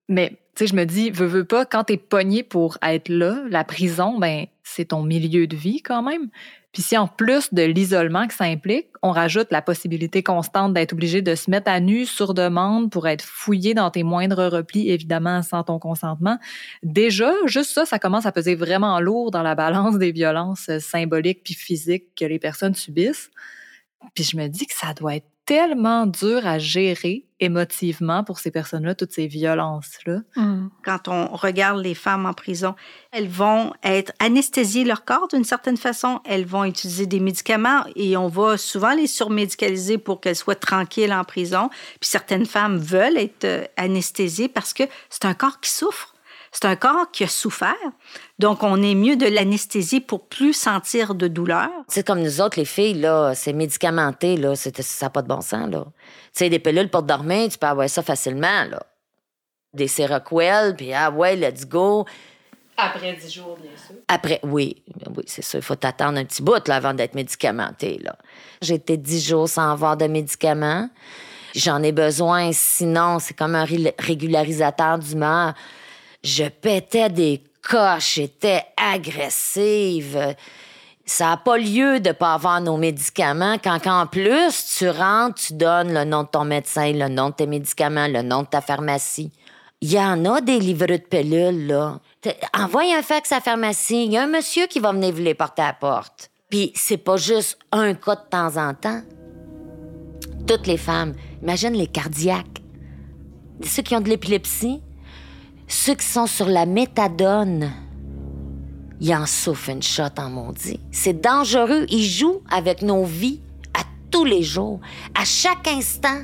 [0.09, 3.43] Mais, tu sais, je me dis, veux, veux pas, quand t'es pogné pour être là,
[3.49, 6.29] la prison, ben, c'est ton milieu de vie quand même.
[6.71, 10.93] Puis si en plus de l'isolement que ça implique, on rajoute la possibilité constante d'être
[10.93, 14.89] obligé de se mettre à nu sur demande pour être fouillé dans tes moindres replis,
[14.89, 16.37] évidemment sans ton consentement,
[16.83, 21.41] déjà, juste ça, ça commence à peser vraiment lourd dans la balance des violences symboliques
[21.43, 23.31] puis physiques que les personnes subissent.
[24.13, 28.51] Puis je me dis que ça doit être tellement dur à gérer émotivement pour ces
[28.51, 30.19] personnes-là, toutes ces violences-là.
[30.35, 30.67] Mm.
[30.83, 32.75] Quand on regarde les femmes en prison,
[33.11, 36.19] elles vont être anesthésiées leur corps d'une certaine façon.
[36.23, 41.13] Elles vont utiliser des médicaments et on va souvent les surmédicaliser pour qu'elles soient tranquilles
[41.13, 41.71] en prison.
[41.99, 46.08] Puis certaines femmes veulent être euh, anesthésiées parce que c'est un corps qui souffre.
[46.51, 47.75] C'est un corps qui a souffert.
[48.39, 51.69] Donc, on est mieux de l'anesthésie pour plus sentir de douleur.
[51.87, 54.55] C'est comme nous autres, les filles, là, c'est médicamenté, là.
[54.55, 55.85] ça n'a pas de bon sens, là.
[55.85, 58.81] Tu sais, des pilules pour dormir, tu peux avoir ça facilement, là.
[59.73, 62.05] Des Seroquel, puis ah ouais, let's go.
[62.81, 63.95] Après dix jours, bien sûr.
[64.07, 64.81] Après, oui,
[65.15, 65.57] oui, c'est ça.
[65.57, 67.99] Il faut t'attendre un petit bout là, avant d'être médicamenté.
[68.01, 68.15] Là.
[68.61, 70.89] J'ai été dix jours sans avoir de médicaments.
[71.55, 73.65] J'en ai besoin, sinon, c'est comme un
[73.97, 75.53] régularisateur d'humeur
[76.23, 80.35] je pétais des coches, j'étais agressive.
[81.05, 85.53] Ça n'a pas lieu de pas avoir nos médicaments quand en plus tu rentres, tu
[85.53, 88.61] donnes le nom de ton médecin, le nom de tes médicaments, le nom de ta
[88.61, 89.31] pharmacie.
[89.81, 91.99] Il y en a des livreux de pilules, là.
[92.53, 94.05] Envoie un fax à la pharmacie.
[94.05, 96.29] Il y a un monsieur qui va venir vous les porter à porte.
[96.49, 99.01] Puis c'est pas juste un cas de temps en temps.
[100.45, 102.61] Toutes les femmes, imagine les cardiaques,
[103.63, 104.81] ceux qui ont de l'épilepsie,
[105.69, 107.71] ceux qui sont sur la méthadone.
[108.99, 110.81] Ils en souffrent une shot en maudit.
[110.91, 111.85] C'est dangereux.
[111.89, 113.39] Ils jouent avec nos vies
[113.73, 114.81] à tous les jours,
[115.17, 116.23] à chaque instant.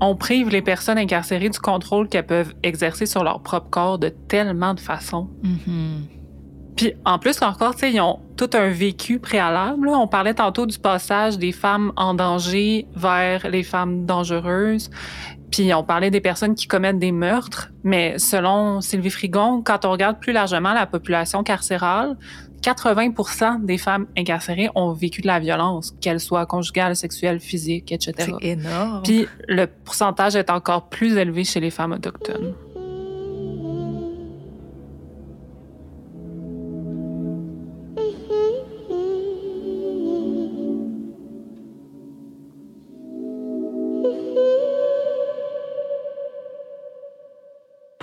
[0.00, 4.08] On prive les personnes incarcérées du contrôle qu'elles peuvent exercer sur leur propre corps de
[4.08, 5.28] tellement de façons.
[6.76, 9.86] Puis en plus, sais, ils ont tout un vécu préalable.
[9.86, 9.92] là.
[9.92, 14.90] On parlait tantôt du passage des femmes en danger vers les femmes dangereuses.
[15.50, 17.70] Puis on parlait des personnes qui commettent des meurtres.
[17.84, 22.16] Mais selon Sylvie Frigon, quand on regarde plus largement la population carcérale,
[22.64, 28.32] 80% des femmes incarcérées ont vécu de la violence, qu'elle soit conjugale, sexuelle, physique, etc.
[28.40, 29.02] C'est énorme.
[29.04, 32.54] Puis le pourcentage est encore plus élevé chez les femmes autochtones.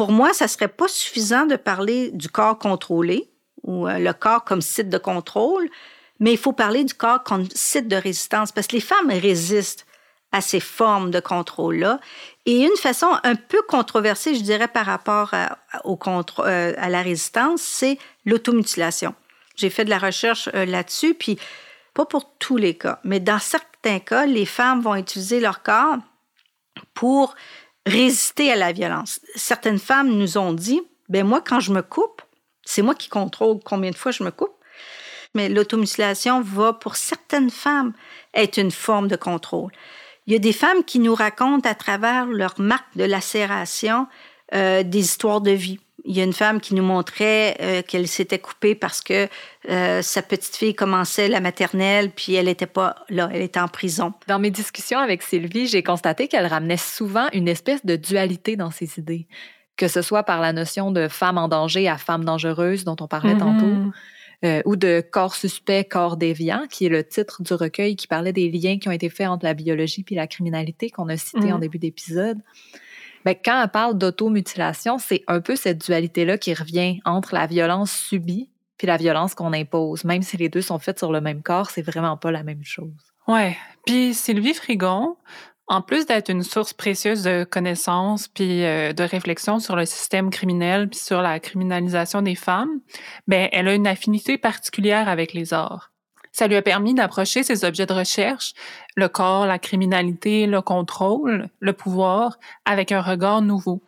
[0.01, 3.29] Pour moi, ça serait pas suffisant de parler du corps contrôlé
[3.61, 5.69] ou euh, le corps comme site de contrôle,
[6.19, 9.85] mais il faut parler du corps comme site de résistance parce que les femmes résistent
[10.31, 11.99] à ces formes de contrôle-là.
[12.47, 15.99] Et une façon un peu controversée, je dirais, par rapport à, au
[16.39, 19.13] euh, à la résistance, c'est l'automutilation.
[19.55, 21.37] J'ai fait de la recherche euh, là-dessus, puis
[21.93, 25.97] pas pour tous les cas, mais dans certains cas, les femmes vont utiliser leur corps
[26.95, 27.35] pour
[27.85, 29.19] résister à la violence.
[29.35, 32.21] Certaines femmes nous ont dit, ben moi, quand je me coupe,
[32.63, 34.53] c'est moi qui contrôle combien de fois je me coupe.
[35.33, 37.93] Mais l'automutilation va, pour certaines femmes,
[38.33, 39.71] être une forme de contrôle.
[40.27, 44.07] Il y a des femmes qui nous racontent à travers leurs marques de lacération
[44.53, 45.79] euh, des histoires de vie.
[46.05, 49.27] Il y a une femme qui nous montrait euh, qu'elle s'était coupée parce que
[49.69, 53.67] euh, sa petite fille commençait la maternelle, puis elle n'était pas là, elle était en
[53.67, 54.13] prison.
[54.27, 58.71] Dans mes discussions avec Sylvie, j'ai constaté qu'elle ramenait souvent une espèce de dualité dans
[58.71, 59.27] ses idées,
[59.77, 63.07] que ce soit par la notion de femme en danger à femme dangereuse dont on
[63.07, 63.39] parlait Mhm.
[63.39, 63.91] tantôt,
[64.43, 68.33] euh, ou de corps suspect, corps déviant, qui est le titre du recueil qui parlait
[68.33, 71.47] des liens qui ont été faits entre la biologie puis la criminalité qu'on a cité
[71.47, 71.53] Mhm.
[71.53, 72.39] en début d'épisode.
[73.25, 77.91] Ben, quand on parle d'automutilation, c'est un peu cette dualité-là qui revient entre la violence
[77.91, 80.03] subie puis la violence qu'on impose.
[80.05, 82.63] Même si les deux sont faites sur le même corps, c'est vraiment pas la même
[82.63, 83.13] chose.
[83.27, 83.55] Ouais.
[83.85, 85.17] Puis Sylvie Frigon,
[85.67, 90.31] en plus d'être une source précieuse de connaissances puis euh, de réflexion sur le système
[90.31, 92.81] criminel puis sur la criminalisation des femmes,
[93.27, 95.90] ben elle a une affinité particulière avec les arts.
[96.31, 98.53] Ça lui a permis d'approcher ses objets de recherche,
[98.95, 103.81] le corps, la criminalité, le contrôle, le pouvoir, avec un regard nouveau.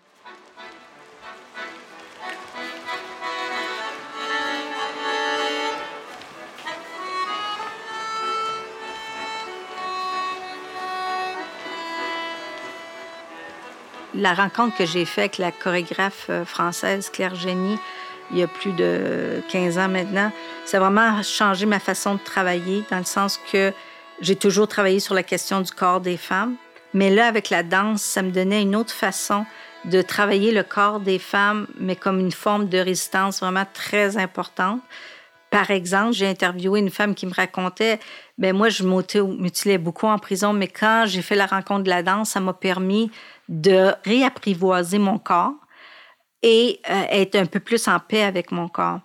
[14.15, 17.77] la rencontre que j'ai faite avec la chorégraphe euh, française Claire Génie
[18.34, 20.32] il y a plus de 15 ans maintenant,
[20.65, 23.72] ça a vraiment changé ma façon de travailler dans le sens que
[24.22, 26.56] j'ai toujours travaillé sur la question du corps des femmes,
[26.93, 29.46] mais là, avec la danse, ça me donnait une autre façon
[29.86, 34.82] de travailler le corps des femmes, mais comme une forme de résistance vraiment très importante.
[35.50, 38.00] Par exemple, j'ai interviewé une femme qui me racontait,
[38.38, 42.02] ben moi, je m'auto-mutilais beaucoup en prison, mais quand j'ai fait la rencontre de la
[42.02, 43.12] danse, ça m'a permis
[43.50, 45.54] de réapprivoiser mon corps
[46.43, 48.99] et euh, être un peu plus en paix avec mon corps.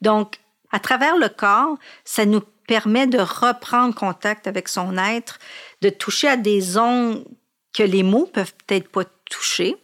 [0.00, 0.36] Donc,
[0.70, 5.38] à travers le corps, ça nous permet de reprendre contact avec son être,
[5.80, 7.24] de toucher à des zones
[7.72, 9.76] que les mots peuvent peut-être pas toucher,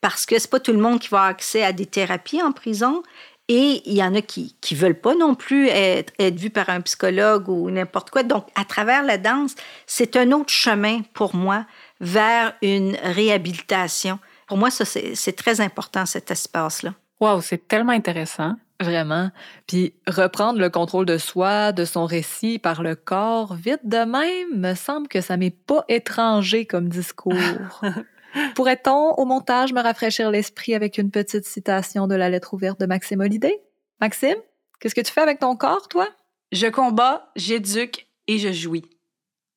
[0.00, 2.52] parce que c'est pas tout le monde qui va avoir accès à des thérapies en
[2.52, 3.02] prison.
[3.48, 6.70] Et il y en a qui qui veulent pas non plus être, être vus par
[6.70, 8.22] un psychologue ou n'importe quoi.
[8.22, 11.66] Donc, à travers la danse, c'est un autre chemin pour moi
[12.00, 14.18] vers une réhabilitation.
[14.52, 16.92] Pour moi, ça, c'est c'est très important, cet espace-là.
[17.22, 18.56] Wow, c'est tellement intéressant.
[18.82, 19.30] Vraiment.
[19.66, 24.60] Puis reprendre le contrôle de soi, de son récit par le corps, vite de même,
[24.60, 27.32] me semble que ça m'est pas étranger comme discours.
[28.54, 32.84] Pourrait-on, au montage, me rafraîchir l'esprit avec une petite citation de la lettre ouverte de
[32.84, 33.58] Maxime Holliday?
[34.02, 34.36] Maxime,
[34.80, 36.10] qu'est-ce que tu fais avec ton corps, toi?
[36.52, 38.84] Je combats, j'éduque et je jouis.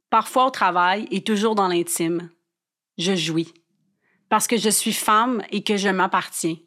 [0.09, 2.29] Parfois au travail et toujours dans l'intime.
[2.97, 3.53] Je jouis.
[4.29, 6.57] Parce que je suis femme et que je m'appartiens.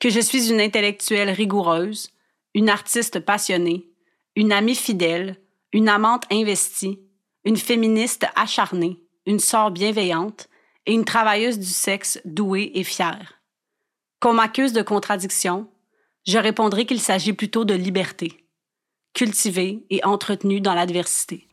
[0.00, 2.10] Que je suis une intellectuelle rigoureuse,
[2.54, 3.88] une artiste passionnée,
[4.36, 5.36] une amie fidèle,
[5.72, 7.00] une amante investie,
[7.44, 10.48] une féministe acharnée, une sœur bienveillante
[10.86, 13.42] et une travailleuse du sexe douée et fière.
[14.20, 15.68] Qu'on m'accuse de contradiction,
[16.26, 18.48] je répondrai qu'il s'agit plutôt de liberté
[19.18, 21.47] cultivée et entretenue dans l'adversité.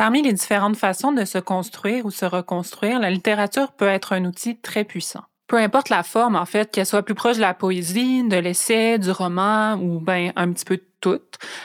[0.00, 4.24] Parmi les différentes façons de se construire ou se reconstruire, la littérature peut être un
[4.24, 5.24] outil très puissant.
[5.46, 8.98] Peu importe la forme, en fait, qu'elle soit plus proche de la poésie, de l'essai,
[8.98, 11.20] du roman ou ben un petit peu de tout,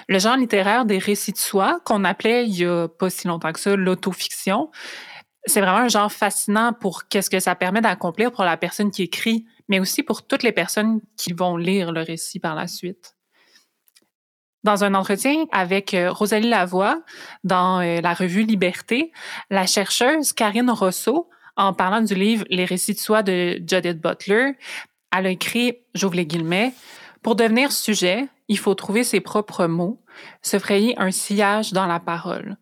[0.10, 3.54] le genre littéraire des récits de soi, qu'on appelait il y a pas si longtemps
[3.54, 4.70] que ça l'autofiction,
[5.46, 9.04] c'est vraiment un genre fascinant pour qu'est-ce que ça permet d'accomplir pour la personne qui
[9.04, 13.15] écrit, mais aussi pour toutes les personnes qui vont lire le récit par la suite.
[14.66, 17.00] Dans un entretien avec euh, Rosalie Lavoie
[17.44, 19.12] dans euh, la revue Liberté,
[19.52, 24.54] la chercheuse Karine Rousseau, en parlant du livre Les récits de soi de Judith Butler,
[25.16, 26.74] elle a écrit, j'ouvre les guillemets,
[27.22, 30.02] pour devenir sujet, il faut trouver ses propres mots,
[30.42, 32.58] se frayer un sillage dans la parole.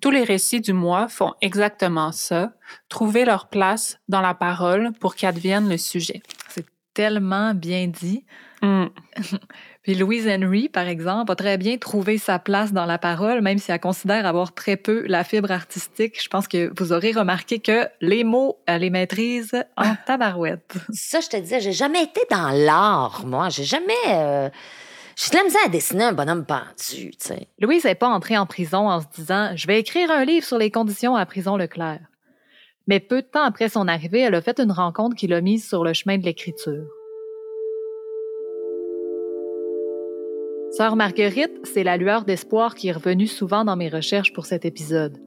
[0.00, 2.52] Tous les récits du mois font exactement ça,
[2.88, 6.22] trouver leur place dans la parole pour qu'advienne le sujet.
[6.50, 8.24] C'est tellement bien dit.
[8.62, 8.86] Mm.
[9.88, 13.56] Puis Louise Henry, par exemple, a très bien trouvé sa place dans la parole, même
[13.56, 16.22] si elle considère avoir très peu la fibre artistique.
[16.22, 20.74] Je pense que vous aurez remarqué que les mots, elle les maîtrise en tabarouette.
[20.90, 23.48] Ça, je te disais, j'ai jamais été dans l'art, moi.
[23.48, 23.94] J'ai jamais.
[24.08, 24.50] euh,
[25.16, 27.48] J'ai de la misère à dessiner un bonhomme pendu, tu sais.
[27.58, 30.58] Louise n'est pas entrée en prison en se disant Je vais écrire un livre sur
[30.58, 32.00] les conditions à prison Leclerc.
[32.88, 35.66] Mais peu de temps après son arrivée, elle a fait une rencontre qui l'a mise
[35.66, 36.84] sur le chemin de l'écriture.
[40.78, 44.64] Sœur Marguerite, c'est la lueur d'espoir qui est revenue souvent dans mes recherches pour cet
[44.64, 45.18] épisode.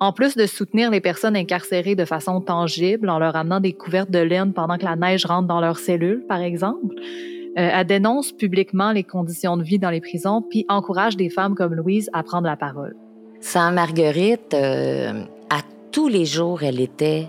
[0.00, 4.10] En plus de soutenir les personnes incarcérées de façon tangible en leur amenant des couvertes
[4.10, 8.32] de laine pendant que la neige rentre dans leurs cellules, par exemple, euh, elle dénonce
[8.32, 12.24] publiquement les conditions de vie dans les prisons puis encourage des femmes comme Louise à
[12.24, 12.96] prendre la parole.
[13.40, 15.60] Sœur Marguerite, euh, à
[15.92, 17.28] tous les jours, elle était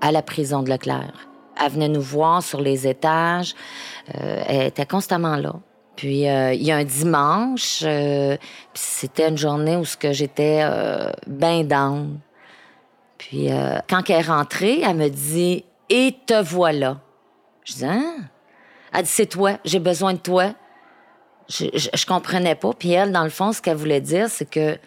[0.00, 1.28] à la prison de Leclerc.
[1.62, 3.54] Elle venait nous voir sur les étages.
[4.14, 5.60] Euh, elle était constamment là.
[6.00, 8.38] Puis euh, il y a un dimanche, euh,
[8.72, 12.18] c'était une journée où ce que j'étais euh, ben.
[13.18, 17.02] Puis euh, quand elle est rentrée, elle me dit "Et te voilà."
[17.64, 18.14] Je dis "Hein?"
[18.94, 20.54] Elle dit "C'est toi, j'ai besoin de toi."
[21.50, 22.72] Je, je, je comprenais pas.
[22.72, 24.78] Puis elle, dans le fond, ce qu'elle voulait dire, c'est que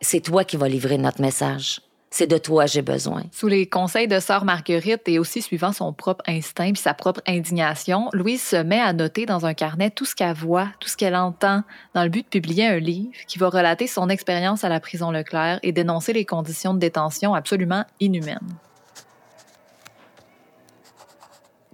[0.00, 1.80] c'est toi qui vas livrer notre message.
[2.16, 3.24] C'est de toi j'ai besoin.
[3.32, 7.20] Sous les conseils de sœur Marguerite et aussi suivant son propre instinct puis sa propre
[7.26, 10.96] indignation, Louise se met à noter dans un carnet tout ce qu'elle voit, tout ce
[10.96, 14.68] qu'elle entend, dans le but de publier un livre qui va relater son expérience à
[14.68, 18.38] la prison Leclerc et dénoncer les conditions de détention absolument inhumaines.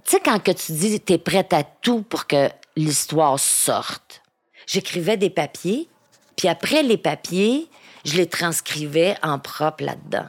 [0.05, 4.23] Tu sais, quand que tu dis t'es prête à tout pour que l'histoire sorte.
[4.65, 5.87] J'écrivais des papiers,
[6.35, 7.69] puis après les papiers,
[8.05, 10.27] je les transcrivais en propre là-dedans.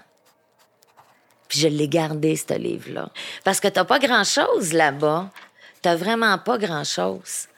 [1.49, 3.11] Puis je l'ai gardé, ce livre-là.
[3.45, 5.31] Parce que t'as pas grand-chose là-bas.
[5.83, 7.49] T'as vraiment pas grand-chose.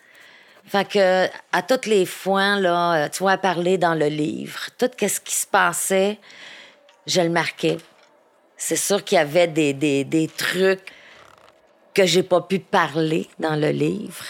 [0.66, 5.20] Fait que, à toutes les fois, là, tu vois, parler dans le livre, tout ce
[5.20, 6.18] qui se passait,
[7.06, 7.76] je le marquais.
[8.56, 10.90] C'est sûr qu'il y avait des, des, trucs
[11.92, 14.24] que j'ai pas pu parler dans le livre.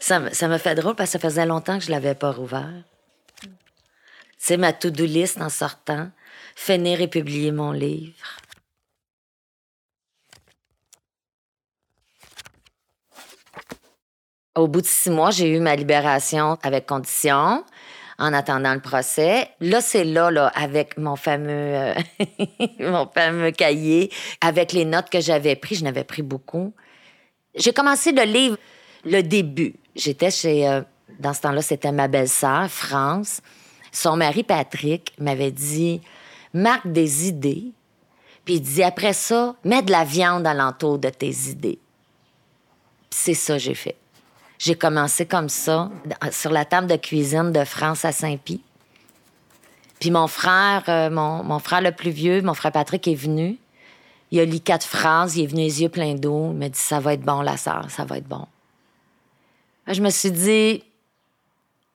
[0.00, 2.82] Ça, ça me fait drôle parce que ça faisait longtemps que je l'avais pas rouvert.
[4.38, 6.10] C'est ma to-do list en sortant.
[6.54, 8.14] Finir et publier mon livre.
[14.56, 17.64] Au bout de six mois, j'ai eu ma libération avec condition
[18.18, 19.48] en attendant le procès.
[19.60, 21.94] Là, c'est là, là, avec mon fameux, euh,
[22.80, 24.10] mon fameux cahier,
[24.40, 25.78] avec les notes que j'avais prises.
[25.78, 26.74] Je n'avais pris beaucoup.
[27.54, 28.56] J'ai commencé le livre,
[29.04, 29.76] le début.
[29.94, 30.82] J'étais chez, euh,
[31.20, 33.40] dans ce temps-là, c'était ma belle-sœur, France.
[33.92, 36.00] Son mari, Patrick, m'avait dit,
[36.54, 37.72] marque des idées.
[38.44, 41.78] Puis il dit, après ça, mets de la viande alentour de tes idées.
[43.10, 43.96] C'est ça que j'ai fait.
[44.58, 45.90] J'ai commencé comme ça,
[46.32, 48.62] sur la table de cuisine de France à Saint-Pie.
[50.00, 53.58] Puis mon frère, euh, mon, mon frère le plus vieux, mon frère Patrick, est venu.
[54.30, 56.50] Il a lu quatre phrases, il est venu les yeux pleins d'eau.
[56.52, 58.46] Il m'a dit Ça va être bon, la sœur, ça va être bon.
[59.86, 60.84] Je me suis dit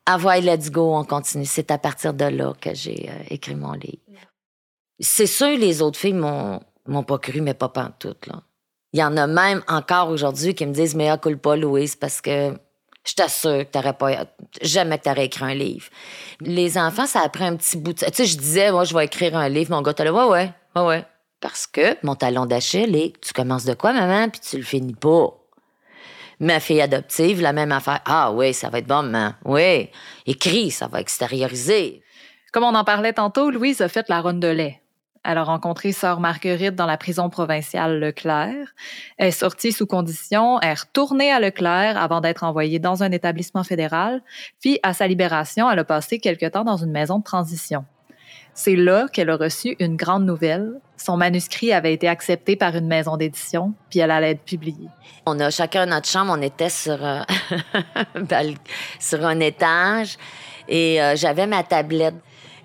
[0.06, 1.46] Ah ouais, let's go, on continue.
[1.46, 3.98] C'est à partir de là que j'ai euh, écrit mon livre.
[5.00, 8.44] C'est sûr, les autres filles m'ont m'ont pas cru, mais pas pantoute, là.
[8.92, 12.22] Il y en a même encore aujourd'hui qui me disent Mais coule pas, Louise, parce
[12.22, 12.54] que
[13.06, 14.26] je t'assure que t'aurais pas.
[14.62, 15.88] Jamais que t'aurais écrit un livre.
[16.42, 18.06] Les enfants, ça a pris un petit bout de.
[18.06, 19.72] Tu sais, je disais, moi, je vais écrire un livre.
[19.72, 21.06] Mon gars, t'as là, ouais, ouais, ouais, ouais.
[21.42, 24.94] Parce que mon talon d'Achille est Tu commences de quoi, maman, puis tu le finis
[24.94, 25.34] pas.
[26.40, 28.02] Ma fille adoptive, la même affaire.
[28.06, 29.34] Ah oui, ça va être bon, maman.
[29.46, 29.90] Oui.
[30.26, 32.02] Écris, ça va extérioriser.
[32.52, 34.84] Comme on en parlait tantôt, Louise a fait la ronde de lait.
[35.24, 38.76] Elle a rencontré sœur Marguerite dans la prison provinciale Leclerc.
[39.18, 43.12] Elle est sortie sous condition, elle est retournée à Leclerc avant d'être envoyée dans un
[43.12, 44.22] établissement fédéral.
[44.60, 47.86] Puis, à sa libération, elle a passé quelque temps dans une maison de transition.
[48.56, 50.74] C'est là qu'elle a reçu une grande nouvelle.
[50.98, 54.90] Son manuscrit avait été accepté par une maison d'édition, puis elle allait être publiée.
[55.26, 57.22] On a chacun notre chambre, on était sur, euh,
[59.24, 60.18] un étage
[60.68, 62.16] et euh, j'avais ma tablette.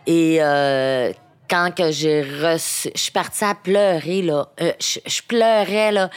[0.06, 1.12] Et euh,
[1.48, 4.48] quand j'ai reçu, je suis partie à pleurer, là.
[4.58, 6.10] je, je pleurais, là.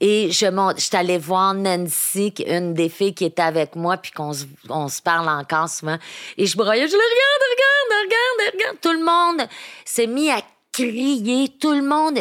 [0.00, 0.46] Et je
[0.76, 4.44] je suis allée voir Nancy, une des filles qui était avec moi, puis qu'on se,
[4.68, 5.98] on se parle encore souvent.
[6.36, 8.76] Et je broyais, je le regarde, regarde, regarde, regarde.
[8.80, 9.48] Tout le monde
[9.84, 10.40] s'est mis à
[10.72, 12.20] crier, tout le monde.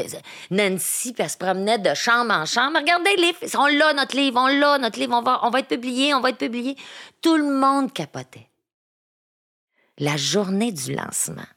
[0.49, 2.79] Nancy, elle se promenait de chambre en chambre.
[2.79, 5.67] Regardez, les on l'a, notre livre, on l'a, notre livre, on va, on va être
[5.67, 6.75] publié, on va être publié.
[7.21, 8.49] Tout le monde capotait.
[9.99, 11.47] La journée du lancement,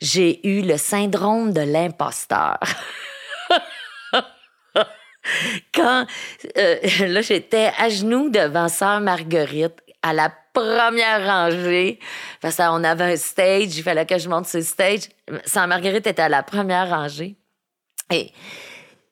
[0.00, 2.58] j'ai eu le syndrome de l'imposteur.
[5.74, 6.06] quand
[6.56, 6.76] euh,
[7.08, 11.98] là, j'étais à genoux devant Sœur Marguerite à la première rangée.
[12.40, 15.08] Parce qu'on avait un stage, il fallait que je monte sur le stage.
[15.44, 17.36] Sœur Marguerite était à la première rangée.
[18.12, 18.32] Et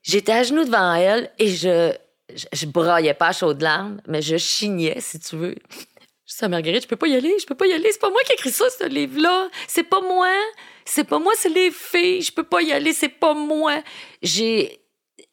[0.02, 1.92] j'étais à genoux devant elle et je,
[2.34, 5.54] je, je broyais pas à chaudes larmes, mais je chignais, si tu veux.
[6.40, 7.90] À Marguerite, je peux pas y aller, je peux pas y aller.
[7.90, 9.48] C'est pas moi qui ai écrit ça, ce livre-là.
[9.66, 10.30] C'est pas moi.
[10.84, 12.22] C'est pas moi, c'est les filles.
[12.22, 13.82] Je peux pas y aller, c'est pas moi.
[14.22, 14.78] J'ai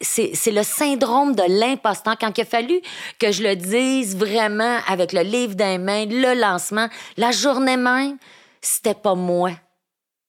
[0.02, 2.16] c'est le syndrome de l'impostant.
[2.20, 2.82] Quand il a fallu
[3.20, 6.88] que je le dise vraiment avec le livre d'un main, le lancement,
[7.18, 8.18] la journée même,
[8.62, 9.52] c'était pas moi.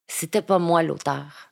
[0.07, 1.51] C'était pas moi l'auteur.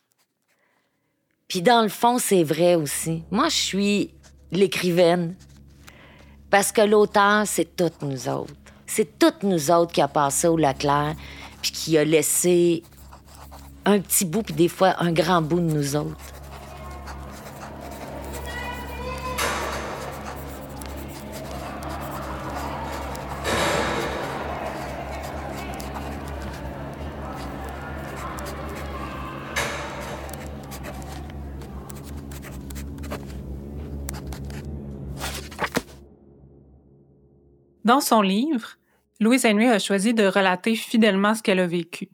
[1.49, 3.23] Puis dans le fond, c'est vrai aussi.
[3.31, 4.15] Moi, je suis
[4.53, 5.35] l'écrivaine.
[6.51, 8.55] Parce que l'auteur, c'est toutes nous autres.
[8.87, 11.15] C'est toutes nous autres qui a passé au Leclerc,
[11.61, 12.85] puis qui a laissé
[13.85, 16.34] un petit bout, puis des fois un grand bout de nous autres.
[37.85, 38.79] Dans son livre,
[39.21, 42.09] Louise Henry a choisi de relater fidèlement ce qu'elle a vécu.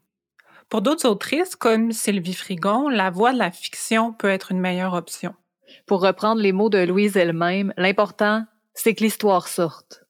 [0.68, 4.94] Pour d'autres autrices, comme Sylvie Frigon, la voix de la fiction peut être une meilleure
[4.94, 5.34] option.
[5.86, 8.44] Pour reprendre les mots de Louise elle-même, l'important,
[8.74, 10.04] c'est que l'histoire sorte.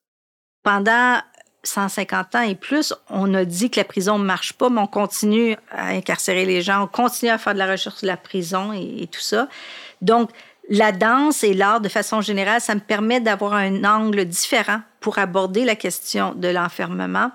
[0.63, 1.21] Pendant
[1.65, 4.87] 150 ans et plus, on a dit que la prison ne marche pas, mais on
[4.87, 8.73] continue à incarcérer les gens, on continue à faire de la recherche sur la prison
[8.73, 9.49] et, et tout ça.
[10.01, 10.31] Donc,
[10.71, 15.19] la danse et l'art, de façon générale, ça me permet d'avoir un angle différent pour
[15.19, 17.33] aborder la question de l'enfermement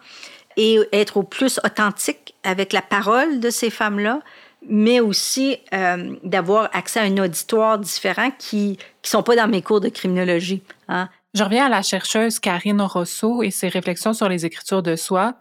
[0.55, 4.21] et être au plus authentique avec la parole de ces femmes-là,
[4.67, 9.61] mais aussi euh, d'avoir accès à un auditoire différent qui ne sont pas dans mes
[9.61, 10.63] cours de criminologie.
[10.87, 11.09] Hein.
[11.33, 15.35] Je reviens à la chercheuse Karine Rousseau et ses réflexions sur les écritures de soi.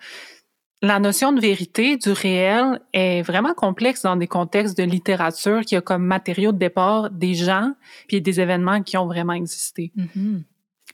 [0.85, 5.77] La notion de vérité, du réel, est vraiment complexe dans des contextes de littérature qui
[5.77, 7.73] a comme matériau de départ des gens
[8.07, 9.93] puis des événements qui ont vraiment existé.
[9.97, 10.43] Mm-hmm.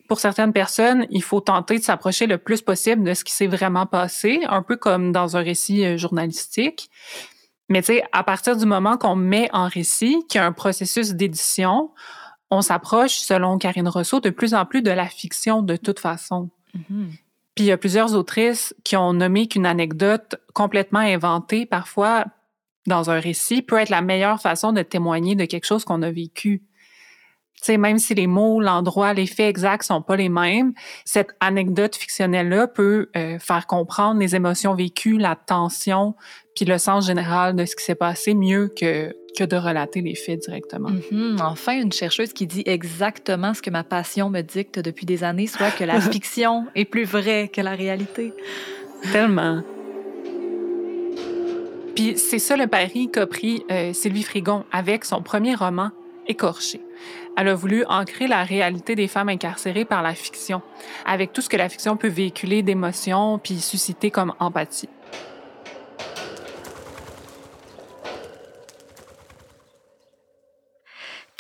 [0.07, 3.49] Pour certaines personnes, il faut tenter de s'approcher le plus possible de ce qui s'est
[3.49, 6.89] vraiment passé, un peu comme dans un récit euh, journalistique.
[7.69, 10.53] Mais tu sais, à partir du moment qu'on met en récit, qu'il y a un
[10.53, 11.91] processus d'édition,
[12.49, 16.49] on s'approche, selon Karine Rousseau, de plus en plus de la fiction de toute façon.
[16.77, 17.09] Mm-hmm.
[17.55, 22.25] Puis il y a plusieurs autrices qui ont nommé qu'une anecdote complètement inventée, parfois
[22.87, 26.11] dans un récit, peut être la meilleure façon de témoigner de quelque chose qu'on a
[26.11, 26.63] vécu.
[27.61, 30.73] Tu sais, même si les mots, l'endroit, les faits exacts sont pas les mêmes,
[31.05, 36.15] cette anecdote fictionnelle-là peut euh, faire comprendre les émotions vécues, la tension,
[36.57, 40.15] puis le sens général de ce qui s'est passé mieux que que de relater les
[40.15, 40.91] faits directement.
[40.91, 41.41] Mm-hmm.
[41.43, 45.47] Enfin, une chercheuse qui dit exactement ce que ma passion me dicte depuis des années,
[45.47, 48.33] soit que la fiction est plus vraie que la réalité.
[49.13, 49.63] Tellement.
[51.95, 55.91] Puis c'est ça le pari qu'a pris euh, Sylvie Frigon avec son premier roman,
[56.27, 56.81] Écorché.
[57.37, 60.63] Elle a voulu ancrer la réalité des femmes incarcérées par la fiction,
[61.07, 64.89] avec tout ce que la fiction peut véhiculer d'émotions puis susciter comme empathie.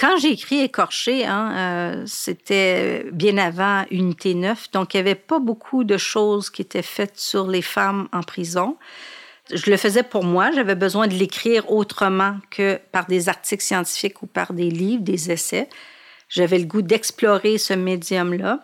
[0.00, 5.14] Quand j'ai écrit Écorché, hein, euh, c'était bien avant Unité 9, donc il n'y avait
[5.14, 8.78] pas beaucoup de choses qui étaient faites sur les femmes en prison.
[9.52, 14.22] Je le faisais pour moi, j'avais besoin de l'écrire autrement que par des articles scientifiques
[14.22, 15.68] ou par des livres, des essais.
[16.30, 18.60] J'avais le goût d'explorer ce médium-là.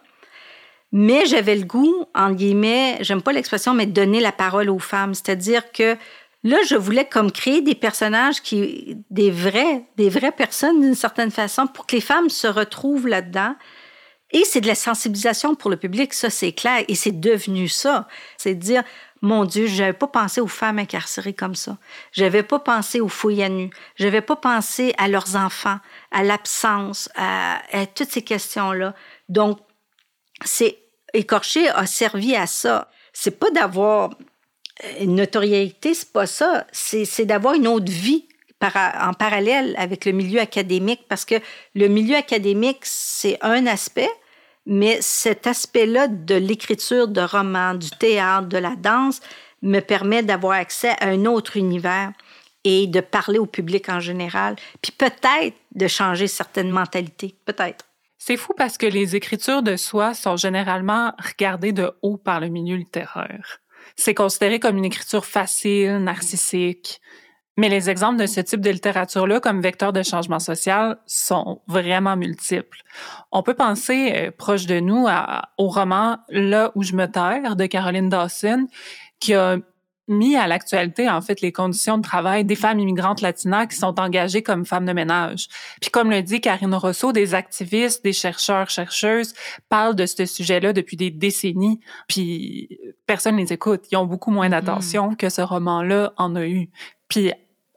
[0.92, 4.78] Mais j'avais le goût, en guillemets, j'aime pas l'expression, mais de donner la parole aux
[4.78, 5.12] femmes.
[5.12, 5.98] C'est-à-dire que
[6.46, 11.32] Là, je voulais comme créer des personnages qui, des vrais, des vraies personnes d'une certaine
[11.32, 13.56] façon pour que les femmes se retrouvent là-dedans.
[14.30, 16.84] Et c'est de la sensibilisation pour le public, ça c'est clair.
[16.86, 18.06] Et c'est devenu ça.
[18.36, 18.84] C'est de dire,
[19.22, 21.78] mon Dieu, je n'avais pas pensé aux femmes incarcérées comme ça.
[22.12, 23.70] Je n'avais pas pensé aux fouilles à nu.
[23.96, 25.80] Je n'avais pas pensé à leurs enfants,
[26.12, 28.94] à l'absence, à, à, toutes ces questions-là.
[29.28, 29.58] Donc,
[30.44, 30.78] c'est
[31.12, 32.88] écorché a servi à ça.
[33.12, 34.10] C'est pas d'avoir
[35.00, 36.66] une notoriété, c'est pas ça.
[36.72, 38.26] C'est d'avoir une autre vie
[38.62, 41.36] en parallèle avec le milieu académique, parce que
[41.74, 44.10] le milieu académique, c'est un aspect,
[44.64, 49.20] mais cet aspect-là de l'écriture de romans, du théâtre, de la danse,
[49.62, 52.12] me permet d'avoir accès à un autre univers
[52.64, 57.84] et de parler au public en général, puis peut-être de changer certaines mentalités, peut-être.
[58.18, 62.48] C'est fou parce que les écritures de soi sont généralement regardées de haut par le
[62.48, 63.60] milieu littéraire.
[63.96, 67.00] C'est considéré comme une écriture facile, narcissique.
[67.58, 72.14] Mais les exemples de ce type de littérature-là comme vecteur de changement social sont vraiment
[72.14, 72.82] multiples.
[73.32, 75.06] On peut penser, euh, proche de nous,
[75.56, 78.66] au roman Là où je me terre de Caroline Dawson,
[79.20, 79.56] qui a
[80.08, 83.98] mis à l'actualité, en fait, les conditions de travail des femmes immigrantes latinas qui sont
[83.98, 85.48] engagées comme femmes de ménage.
[85.80, 89.34] Puis comme le dit Karine Rousseau, des activistes, des chercheurs, chercheuses
[89.68, 93.84] parlent de ce sujet-là depuis des décennies, puis personne les écoute.
[93.90, 95.16] Ils ont beaucoup moins d'attention mm-hmm.
[95.16, 96.70] que ce roman-là en a eu.
[97.08, 97.32] Puis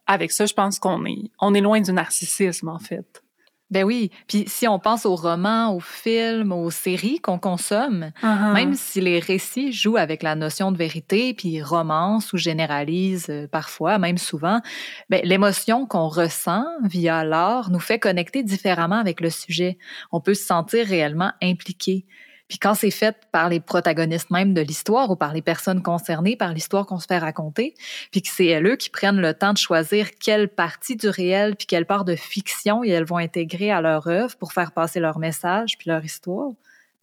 [0.06, 3.24] avec ça, je pense qu'on est, on est loin du narcissisme, en fait.
[3.72, 4.10] Ben oui.
[4.28, 8.54] Puis si on pense aux romans, aux films, aux séries qu'on consomme, uh-huh.
[8.54, 13.48] même si les récits jouent avec la notion de vérité, puis romancent ou généralisent euh,
[13.48, 14.62] parfois, même souvent,
[15.10, 19.78] ben, l'émotion qu'on ressent via l'art nous fait connecter différemment avec le sujet.
[20.12, 22.06] On peut se sentir réellement impliqué.
[22.50, 26.36] Puis quand c'est fait par les protagonistes même de l'histoire ou par les personnes concernées
[26.36, 27.76] par l'histoire qu'on se fait raconter,
[28.12, 31.68] puis que c'est eux qui prennent le temps de choisir quelle partie du réel puis
[31.68, 35.78] quelle part de fiction elles vont intégrer à leur œuvre pour faire passer leur message
[35.78, 36.52] puis leur histoire,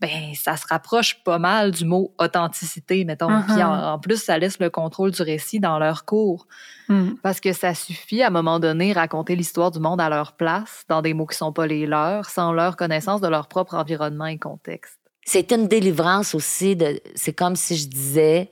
[0.00, 3.42] ben ça se rapproche pas mal du mot authenticité, mettons.
[3.44, 3.92] Puis uh-huh.
[3.94, 6.46] en, plus, ça laisse le contrôle du récit dans leur cours.
[6.88, 7.12] Mm.
[7.22, 10.84] Parce que ça suffit, à un moment donné, raconter l'histoire du monde à leur place,
[10.88, 14.26] dans des mots qui sont pas les leurs, sans leur connaissance de leur propre environnement
[14.26, 14.95] et contexte
[15.26, 16.76] c'est une délivrance aussi.
[16.76, 18.48] De, c'est comme si je disais,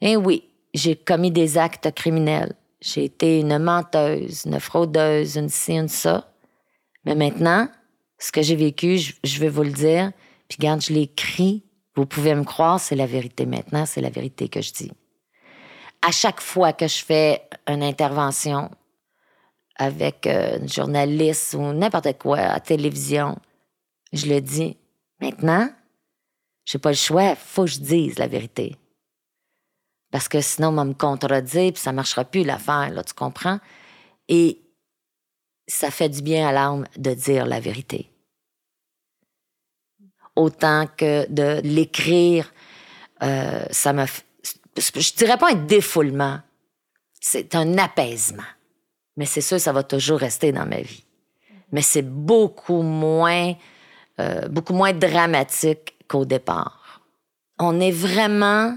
[0.00, 2.54] eh oui, j'ai commis des actes criminels.
[2.80, 6.30] J'ai été une menteuse, une fraudeuse, une ci, une ça.
[7.04, 7.68] Mais maintenant,
[8.18, 10.12] ce que j'ai vécu, je, vais vous le dire.
[10.48, 11.64] Puis quand je l'écris,
[11.96, 14.92] vous pouvez me croire, c'est la vérité maintenant, c'est la vérité que je dis.
[16.02, 18.70] À chaque fois que je fais une intervention
[19.76, 23.36] avec euh, une journaliste ou n'importe quoi à télévision,
[24.12, 24.76] je le dis,
[25.24, 25.70] Maintenant,
[26.66, 28.76] j'ai pas le choix, faut que je dise la vérité.
[30.10, 33.58] Parce que sinon, on va me contredire, puis ça marchera plus l'affaire, là, tu comprends?
[34.28, 34.60] Et
[35.66, 38.10] ça fait du bien à l'âme de dire la vérité.
[40.36, 42.52] Autant que de l'écrire,
[43.22, 44.04] euh, ça me.
[44.76, 46.38] Je dirais pas un défoulement,
[47.18, 48.42] c'est un apaisement.
[49.16, 51.06] Mais c'est sûr, ça va toujours rester dans ma vie.
[51.72, 53.54] Mais c'est beaucoup moins
[54.20, 57.00] euh, beaucoup moins dramatique qu'au départ.
[57.58, 58.76] On est vraiment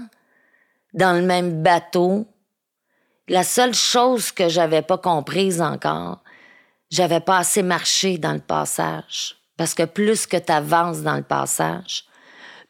[0.94, 2.26] dans le même bateau.
[3.28, 6.22] La seule chose que j'avais pas comprise encore,
[6.90, 9.36] j'avais pas assez marché dans le passage.
[9.56, 12.04] Parce que plus que tu avances dans le passage,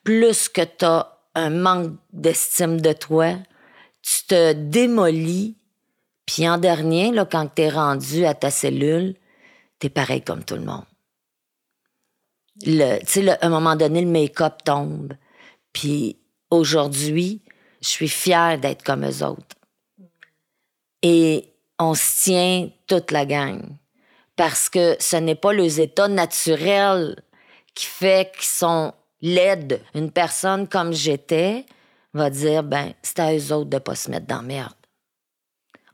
[0.03, 3.35] plus que tu as un manque d'estime de toi,
[4.03, 5.57] tu te démolis,
[6.27, 9.15] puis en dernier, là, quand tu es rendu à ta cellule,
[9.79, 10.88] tu pareil comme tout le monde
[12.67, 15.15] le, sais, à un moment donné, le make-up tombe.
[15.73, 16.17] Puis
[16.51, 17.43] aujourd'hui,
[17.81, 19.57] je suis fière d'être comme eux autres.
[21.03, 23.63] Et on se tient toute la gang.
[24.37, 27.23] Parce que ce n'est pas les états naturels
[27.75, 29.81] qui fait qu'ils sont laides.
[29.95, 31.65] Une personne comme j'étais
[32.15, 34.75] va dire, ben, c'est à eux autres de pas se mettre dans merde.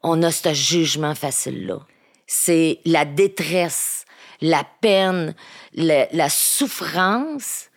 [0.02, 1.80] On a ce jugement facile-là.
[2.26, 4.03] C'est la détresse
[4.45, 5.34] la peine,
[5.74, 7.70] la souffrance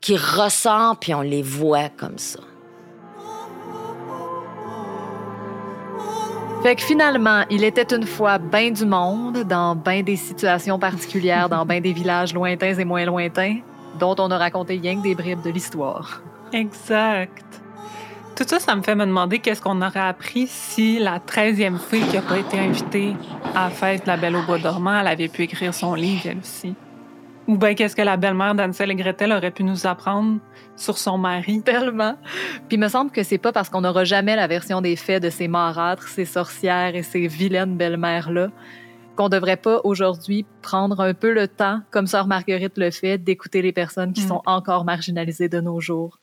[0.00, 2.38] qui ressort, puis on les voit comme ça.
[6.62, 11.48] Fait que finalement, il était une fois bien du monde, dans bien des situations particulières,
[11.48, 13.58] dans bien des villages lointains et moins lointains,
[13.98, 16.22] dont on a raconté rien que des bribes de l'histoire.
[16.52, 17.61] Exact.
[18.36, 22.02] Tout ça, ça me fait me demander qu'est-ce qu'on aurait appris si la 13e fille
[22.06, 23.14] qui n'a pas été invitée
[23.54, 26.22] à la fête de la Belle au Bois dormant, elle avait pu écrire son livre,
[26.26, 26.74] elle aussi.
[27.46, 30.38] Ou bien qu'est-ce que la belle-mère d'Ansel et Gretel aurait pu nous apprendre
[30.76, 31.60] sur son mari?
[31.62, 32.14] Tellement.
[32.68, 35.22] Puis il me semble que c'est pas parce qu'on n'aura jamais la version des faits
[35.22, 38.48] de ces marâtres, ces sorcières et ces vilaines belles-mères-là
[39.14, 43.60] qu'on devrait pas aujourd'hui prendre un peu le temps, comme sœur Marguerite le fait, d'écouter
[43.60, 44.28] les personnes qui Mm.
[44.28, 46.18] sont encore marginalisées de nos jours.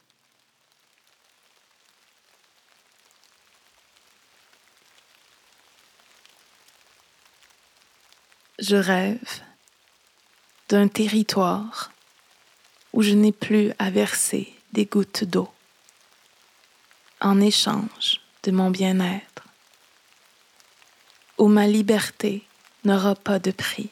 [8.61, 9.41] Je rêve
[10.67, 11.91] d'un territoire
[12.91, 15.49] où je n'ai plus à verser des gouttes d'eau
[17.21, 19.43] en échange de mon bien-être,
[21.37, 22.45] où ma liberté
[22.83, 23.89] n'aura pas de prix.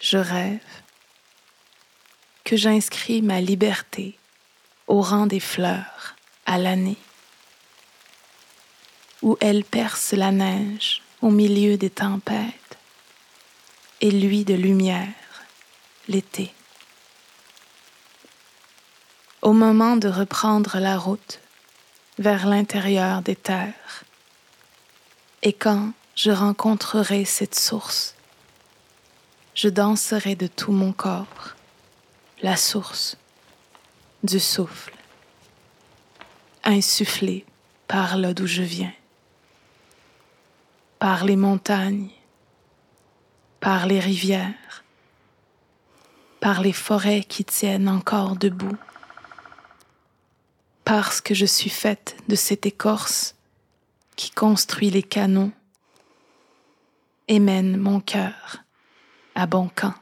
[0.00, 0.82] Je rêve
[2.42, 4.18] que j'inscris ma liberté
[4.88, 6.98] au rang des fleurs à l'année,
[9.22, 12.78] où elle perce la neige au milieu des tempêtes
[14.00, 15.08] et lui de lumière
[16.08, 16.52] l'été.
[19.42, 21.40] Au moment de reprendre la route
[22.18, 24.04] vers l'intérieur des terres,
[25.42, 28.14] et quand je rencontrerai cette source,
[29.54, 31.54] je danserai de tout mon corps
[32.42, 33.16] la source
[34.22, 34.94] du souffle,
[36.64, 37.44] insufflé
[37.88, 38.92] par là d'où je viens
[40.98, 42.10] par les montagnes,
[43.60, 44.84] par les rivières,
[46.40, 48.76] par les forêts qui tiennent encore debout,
[50.84, 53.34] parce que je suis faite de cette écorce
[54.14, 55.50] qui construit les canaux
[57.28, 58.58] et mène mon cœur
[59.34, 59.94] à bon camp.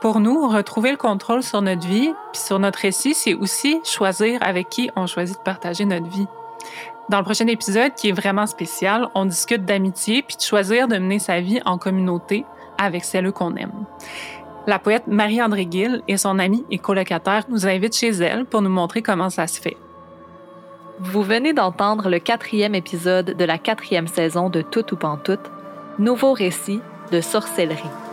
[0.00, 4.38] Pour nous, retrouver le contrôle sur notre vie puis sur notre récit, c'est aussi choisir
[4.42, 6.26] avec qui on choisit de partager notre vie.
[7.08, 10.96] Dans le prochain épisode, qui est vraiment spécial, on discute d'amitié puis de choisir de
[10.98, 12.44] mener sa vie en communauté
[12.78, 13.84] avec celles qu'on aime.
[14.66, 18.70] La poète Marie-André Gill et son amie et colocataire nous invitent chez elle pour nous
[18.70, 19.76] montrer comment ça se fait.
[20.98, 25.50] Vous venez d'entendre le quatrième épisode de la quatrième saison de Tout ou Pantoute,
[25.98, 26.80] nouveau récit
[27.12, 28.05] de sorcellerie.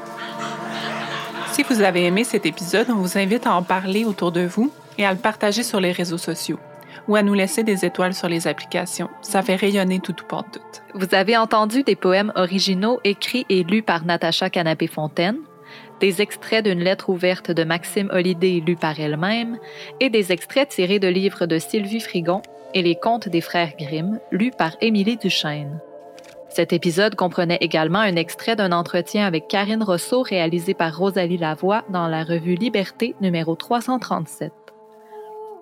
[1.54, 4.72] Si vous avez aimé cet épisode, on vous invite à en parler autour de vous
[4.98, 6.58] et à le partager sur les réseaux sociaux
[7.08, 9.08] ou à nous laisser des étoiles sur les applications.
[9.22, 10.82] Ça fait rayonner tout ou pantoute.
[10.96, 15.38] Vous avez entendu des poèmes originaux écrits et lus par Natacha Canapé-Fontaine,
[16.00, 19.60] des extraits d'une lettre ouverte de Maxime Holliday lue par elle-même
[20.00, 22.42] et des extraits tirés de livres de Sylvie Frigon
[22.74, 25.80] et les contes des frères Grimm lus par Émilie Duchesne.
[26.54, 31.84] Cet épisode comprenait également un extrait d'un entretien avec Karine Rousseau réalisé par Rosalie Lavoie
[31.90, 34.52] dans la revue Liberté numéro 337.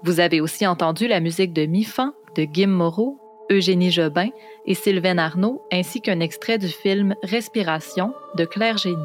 [0.03, 3.17] Vous avez aussi entendu la musique de Mi-Fan de Guim Moreau,
[3.49, 4.31] Eugénie Jobin
[4.65, 8.97] et Sylvain Arnaud, ainsi qu'un extrait du film Respiration de Claire Génie.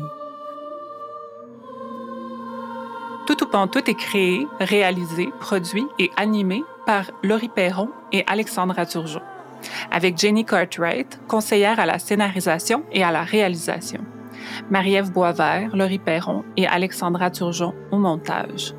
[3.28, 9.22] Tout ou Pantoute est créé, réalisé, produit et animé par Laurie Perron et Alexandra Turgeon,
[9.90, 14.00] avec Jenny Cartwright, conseillère à la scénarisation et à la réalisation,
[14.70, 18.74] Marie-Ève Boisvert, Laurie Perron et Alexandra Turgeon au montage,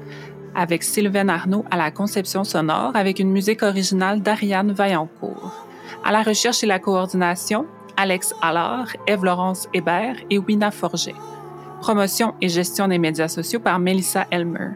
[0.55, 5.65] avec Sylvain Arnaud à la conception sonore avec une musique originale d'Ariane Vaillancourt,
[6.03, 7.65] à la recherche et la coordination,
[7.95, 11.15] Alex Allard, Ève-Laurence Hébert et Wina Forget.
[11.81, 14.71] Promotion et gestion des médias sociaux par Melissa Elmer.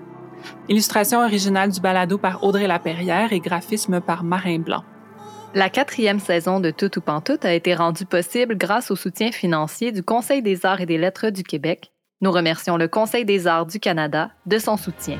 [0.69, 4.83] Illustration originale du balado par Audrey Laperrière et graphisme par Marin Blanc.
[5.53, 9.91] La quatrième saison de Tout ou Pantoute a été rendue possible grâce au soutien financier
[9.91, 11.91] du Conseil des arts et des lettres du Québec.
[12.21, 15.17] Nous remercions le Conseil des arts du Canada de son soutien.